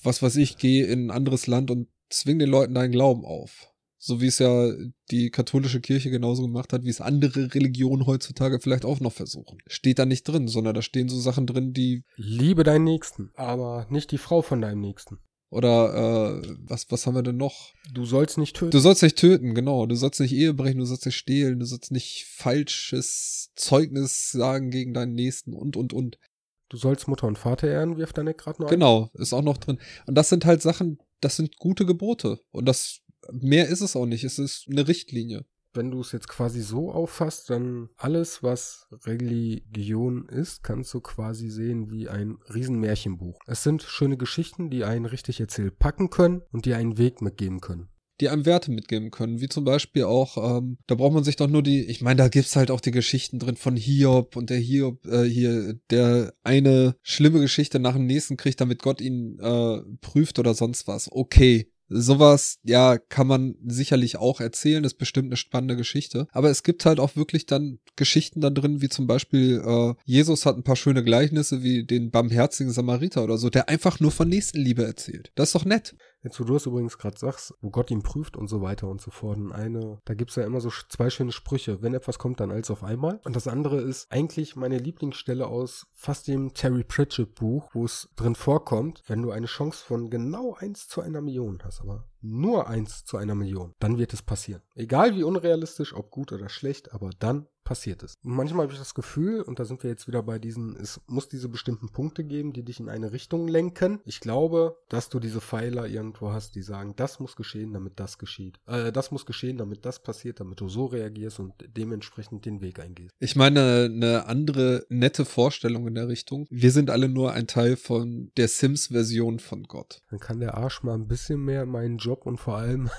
[0.04, 3.72] was weiß ich, geh in ein anderes Land und zwing den Leuten deinen Glauben auf.
[3.98, 4.72] So wie es ja
[5.10, 9.58] die katholische Kirche genauso gemacht hat, wie es andere Religionen heutzutage vielleicht auch noch versuchen.
[9.66, 13.88] Steht da nicht drin, sondern da stehen so Sachen drin, die Liebe deinen Nächsten, aber
[13.90, 15.18] nicht die Frau von deinem Nächsten.
[15.56, 17.72] Oder äh, was was haben wir denn noch?
[17.94, 18.72] Du sollst nicht töten.
[18.72, 19.86] Du sollst nicht töten, genau.
[19.86, 24.70] Du sollst nicht Ehe brechen, du sollst nicht stehlen, du sollst nicht falsches Zeugnis sagen
[24.70, 26.20] gegen deinen Nächsten und, und, und.
[26.68, 28.74] Du sollst Mutter und Vater ehren, wirft deine gerade nur ein.
[28.74, 29.80] Genau, ist auch noch drin.
[30.06, 32.42] Und das sind halt Sachen, das sind gute Gebote.
[32.52, 33.00] Und das,
[33.32, 34.26] mehr ist es auch nicht.
[34.26, 35.46] Es ist eine Richtlinie.
[35.76, 41.50] Wenn du es jetzt quasi so auffasst, dann alles, was Religion ist, kannst du quasi
[41.50, 43.40] sehen wie ein Riesenmärchenbuch.
[43.46, 47.60] Es sind schöne Geschichten, die einen richtig erzählt packen können und die einen Weg mitgeben
[47.62, 47.90] können.
[48.22, 51.50] die einem Werte mitgeben können, wie zum Beispiel auch, ähm, da braucht man sich doch
[51.50, 54.58] nur die, ich meine, da gibt's halt auch die Geschichten drin von Hiob und der
[54.58, 59.82] Hiob, äh, hier, der eine schlimme Geschichte nach dem nächsten kriegt, damit Gott ihn äh,
[60.00, 61.12] prüft oder sonst was.
[61.12, 61.70] Okay.
[61.88, 66.28] Sowas, ja, kann man sicherlich auch erzählen, ist bestimmt eine spannende Geschichte.
[66.32, 70.46] Aber es gibt halt auch wirklich dann Geschichten da drin, wie zum Beispiel, äh, Jesus
[70.46, 74.30] hat ein paar schöne Gleichnisse, wie den barmherzigen Samariter oder so, der einfach nur von
[74.30, 75.32] Nächstenliebe erzählt.
[75.36, 75.96] Das ist doch nett.
[76.26, 79.00] Jetzt, wo du es übrigens gerade sagst, wo Gott ihn prüft und so weiter und
[79.00, 79.38] so fort.
[79.38, 81.84] Und eine, da gibt's ja immer so zwei schöne Sprüche.
[81.84, 83.22] Wenn etwas kommt, dann alles auf einmal.
[83.26, 88.10] Und das andere ist eigentlich meine Lieblingsstelle aus fast dem Terry Pratchett Buch, wo es
[88.16, 92.68] drin vorkommt, wenn du eine Chance von genau eins zu einer Million hast, aber nur
[92.68, 94.64] eins zu einer Million, dann wird es passieren.
[94.74, 98.18] Egal wie unrealistisch, ob gut oder schlecht, aber dann passiert es.
[98.24, 101.02] Und manchmal habe ich das Gefühl, und da sind wir jetzt wieder bei diesen, es
[101.08, 104.00] muss diese bestimmten Punkte geben, die dich in eine Richtung lenken.
[104.06, 108.18] Ich glaube, dass du diese Pfeiler irgendwo hast, die sagen, das muss geschehen, damit das
[108.18, 108.60] geschieht.
[108.68, 112.80] Äh, das muss geschehen, damit das passiert, damit du so reagierst und dementsprechend den Weg
[112.80, 113.14] eingehst.
[113.20, 116.48] Ich meine, eine andere nette Vorstellung in der Richtung.
[116.50, 120.04] Wir sind alle nur ein Teil von der Sims-Version von Gott.
[120.12, 122.90] Dann kann der Arsch mal ein bisschen mehr in meinen Job und vor allem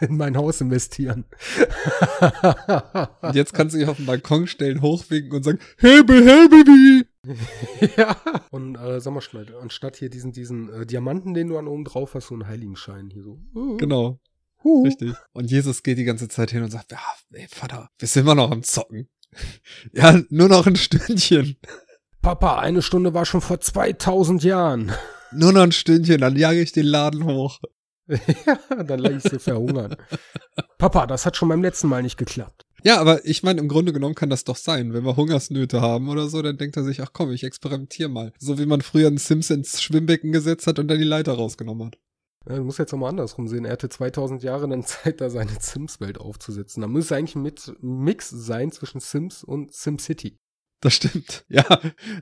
[0.00, 1.24] in mein Haus investieren.
[3.20, 7.06] Und jetzt kannst du dich auf den Balkon stellen, hochwinken und sagen, Hebel, hey, Baby!
[7.96, 8.16] ja.
[8.50, 11.84] Und äh, sag mal schnell, anstatt hier diesen, diesen äh, Diamanten, den du an oben
[11.84, 13.38] drauf hast, so einen Heiligenschein hier so.
[13.54, 14.20] Uh, Genau,
[14.62, 14.84] huh.
[14.84, 15.14] richtig.
[15.32, 16.98] Und Jesus geht die ganze Zeit hin und sagt, ja,
[17.32, 19.08] ey, Vater, wir sind immer noch am Zocken.
[19.92, 21.56] ja, nur noch ein Stündchen.
[22.22, 24.92] Papa, eine Stunde war schon vor 2000 Jahren.
[25.32, 27.60] Nur noch ein Stündchen, dann jage ich den Laden hoch.
[28.46, 29.96] ja, dann lag ich so verhungern.
[30.78, 32.64] Papa, das hat schon beim letzten Mal nicht geklappt.
[32.84, 34.92] Ja, aber ich meine, im Grunde genommen kann das doch sein.
[34.92, 38.32] Wenn wir Hungersnöte haben oder so, dann denkt er sich, ach komm, ich experimentiere mal.
[38.38, 41.86] So wie man früher einen Sims ins Schwimmbecken gesetzt hat und dann die Leiter rausgenommen
[41.86, 41.98] hat.
[42.48, 43.64] Ja, du musst jetzt auch mal andersrum sehen.
[43.64, 46.80] Er hatte 2000 Jahre dann Zeit, da seine Sims-Welt aufzusetzen.
[46.80, 50.38] Da müsste eigentlich ein Mit- Mix sein zwischen Sims und SimCity.
[50.80, 51.44] Das stimmt.
[51.48, 51.64] Ja,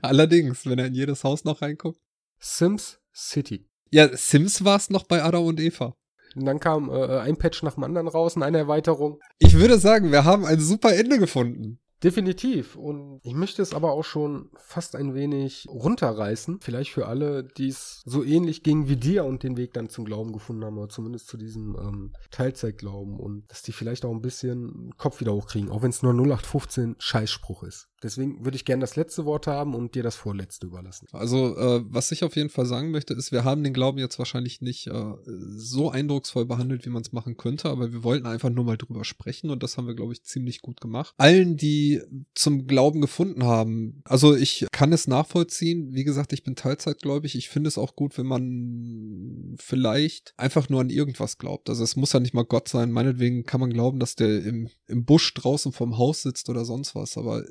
[0.01, 1.99] allerdings, wenn er in jedes Haus noch reinguckt.
[2.39, 3.69] Sims City.
[3.91, 5.95] Ja, Sims war es noch bei Adam und Eva.
[6.35, 9.19] Und dann kam äh, ein Patch nach dem anderen raus und eine Erweiterung.
[9.39, 11.79] Ich würde sagen, wir haben ein super Ende gefunden.
[12.03, 12.75] Definitiv.
[12.75, 16.59] Und ich möchte es aber auch schon fast ein wenig runterreißen.
[16.61, 20.05] Vielleicht für alle, die es so ähnlich ging wie dir und den Weg dann zum
[20.05, 23.17] Glauben gefunden haben, oder zumindest zu diesem ähm, Teilzeitglauben.
[23.17, 26.95] Und dass die vielleicht auch ein bisschen Kopf wieder hochkriegen, auch wenn es nur 0815
[26.99, 27.87] Scheißspruch ist.
[28.05, 31.07] Deswegen würde ich gerne das letzte Wort haben und dir das vorletzte überlassen.
[31.11, 34.19] Also, äh, was ich auf jeden Fall sagen möchte, ist, wir haben den Glauben jetzt
[34.19, 38.51] wahrscheinlich nicht äh, so eindrucksvoll behandelt, wie man es machen könnte, aber wir wollten einfach
[38.51, 41.15] nur mal drüber sprechen und das haben wir, glaube ich, ziemlich gut gemacht.
[41.17, 41.99] Allen, die
[42.35, 45.95] zum Glauben gefunden haben, also ich kann es nachvollziehen.
[45.95, 47.33] Wie gesagt, ich bin Teilzeitgläubig.
[47.33, 51.69] Ich finde es auch gut, wenn man vielleicht einfach nur an irgendwas glaubt.
[51.69, 52.91] Also es muss ja nicht mal Gott sein.
[52.91, 56.93] Meinetwegen kann man glauben, dass der im, im Busch draußen vom Haus sitzt oder sonst
[56.93, 57.43] was, aber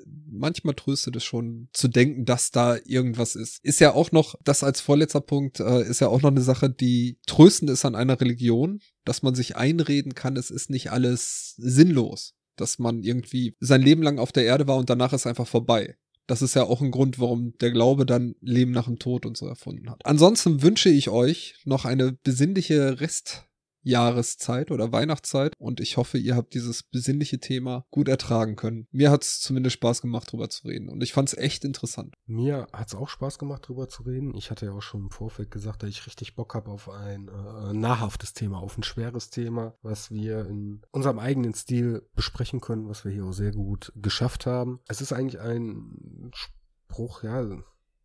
[0.45, 3.65] manchmal tröstet es schon zu denken, dass da irgendwas ist.
[3.65, 6.69] Ist ja auch noch, das als vorletzter Punkt, äh, ist ja auch noch eine Sache,
[6.69, 11.55] die tröstend ist an einer Religion, dass man sich einreden kann, es ist nicht alles
[11.57, 12.35] sinnlos.
[12.57, 15.97] Dass man irgendwie sein Leben lang auf der Erde war und danach ist einfach vorbei.
[16.27, 19.37] Das ist ja auch ein Grund, warum der Glaube dann Leben nach dem Tod und
[19.37, 20.05] so erfunden hat.
[20.05, 23.47] Ansonsten wünsche ich euch noch eine besinnliche Rest
[23.85, 28.89] Jahreszeit oder Weihnachtszeit und ich hoffe, ihr habt dieses besinnliche Thema gut ertragen können.
[28.91, 32.17] Mir hat es zumindest Spaß gemacht, drüber zu reden und ich fand es echt interessant.
[32.27, 34.35] Mir hat es auch Spaß gemacht, drüber zu reden.
[34.35, 37.29] Ich hatte ja auch schon im Vorfeld gesagt, dass ich richtig Bock habe auf ein
[37.29, 42.89] äh, nahrhaftes Thema, auf ein schweres Thema, was wir in unserem eigenen Stil besprechen können,
[42.89, 44.81] was wir hier auch sehr gut geschafft haben.
[44.89, 47.45] Es ist eigentlich ein Spruch, ja,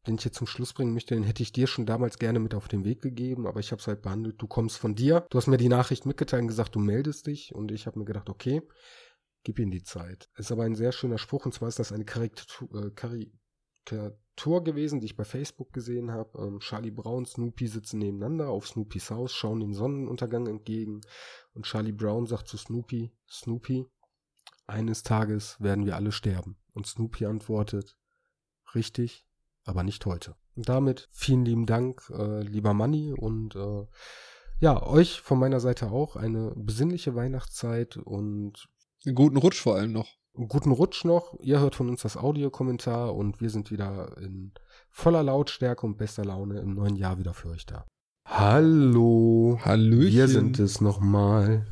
[0.09, 2.55] den ich jetzt zum Schluss bringen möchte, den hätte ich dir schon damals gerne mit
[2.55, 4.41] auf den Weg gegeben, aber ich habe es halt behandelt.
[4.41, 5.25] Du kommst von dir.
[5.29, 8.05] Du hast mir die Nachricht mitgeteilt und gesagt, du meldest dich und ich habe mir
[8.05, 8.61] gedacht, okay,
[9.43, 10.29] gib ihm die Zeit.
[10.35, 14.99] Ist aber ein sehr schöner Spruch und zwar ist das eine Karikatur, äh, Karikatur gewesen,
[14.99, 16.37] die ich bei Facebook gesehen habe.
[16.39, 21.01] Ähm, Charlie Brown, Snoopy sitzen nebeneinander auf Snoopys Haus, schauen dem Sonnenuntergang entgegen
[21.53, 23.85] und Charlie Brown sagt zu Snoopy, Snoopy,
[24.65, 26.57] eines Tages werden wir alle sterben.
[26.73, 27.97] Und Snoopy antwortet,
[28.75, 29.25] richtig,
[29.69, 30.35] aber nicht heute.
[30.55, 33.85] Und damit vielen lieben Dank, äh, lieber Manni, und äh,
[34.59, 38.67] ja, euch von meiner Seite auch eine besinnliche Weihnachtszeit und
[39.05, 40.17] einen guten Rutsch vor allem noch.
[40.35, 41.39] Einen guten Rutsch noch.
[41.41, 44.51] Ihr hört von uns das Audiokommentar und wir sind wieder in
[44.89, 47.85] voller Lautstärke und bester Laune im neuen Jahr wieder für euch da.
[48.25, 49.59] Hallo.
[49.63, 50.13] Hallöchen.
[50.13, 51.65] Wir sind es nochmal.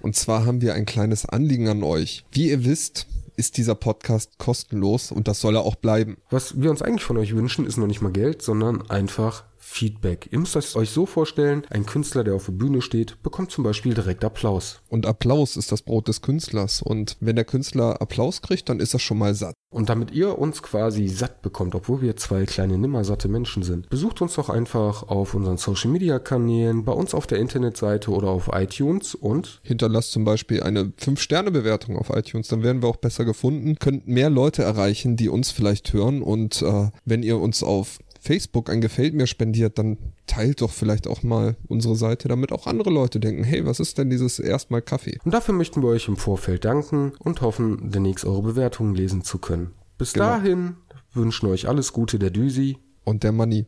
[0.00, 2.24] Und zwar haben wir ein kleines Anliegen an euch.
[2.32, 3.06] Wie ihr wisst,
[3.36, 6.16] ist dieser Podcast kostenlos und das soll er auch bleiben.
[6.30, 10.28] Was wir uns eigentlich von euch wünschen, ist noch nicht mal Geld, sondern einfach Feedback.
[10.32, 13.62] Ihr müsst es euch so vorstellen, ein Künstler, der auf der Bühne steht, bekommt zum
[13.62, 14.82] Beispiel direkt Applaus.
[14.88, 16.82] Und Applaus ist das Brot des Künstlers.
[16.82, 19.54] Und wenn der Künstler Applaus kriegt, dann ist er schon mal satt.
[19.70, 24.20] Und damit ihr uns quasi satt bekommt, obwohl wir zwei kleine nimmersatte Menschen sind, besucht
[24.20, 28.50] uns doch einfach auf unseren Social Media Kanälen, bei uns auf der Internetseite oder auf
[28.52, 32.48] iTunes und hinterlasst zum Beispiel eine 5-Sterne-Bewertung auf iTunes.
[32.48, 36.20] Dann werden wir auch besser gefunden, könnt mehr Leute erreichen, die uns vielleicht hören.
[36.20, 41.08] Und äh, wenn ihr uns auf Facebook ein Gefällt mir spendiert, dann teilt doch vielleicht
[41.08, 44.80] auch mal unsere Seite, damit auch andere Leute denken, hey, was ist denn dieses erstmal
[44.80, 45.18] Kaffee?
[45.24, 49.38] Und dafür möchten wir euch im Vorfeld danken und hoffen, demnächst eure Bewertungen lesen zu
[49.38, 49.72] können.
[49.98, 50.26] Bis genau.
[50.26, 50.76] dahin
[51.12, 53.66] wünschen euch alles Gute der Düsi und der Manni.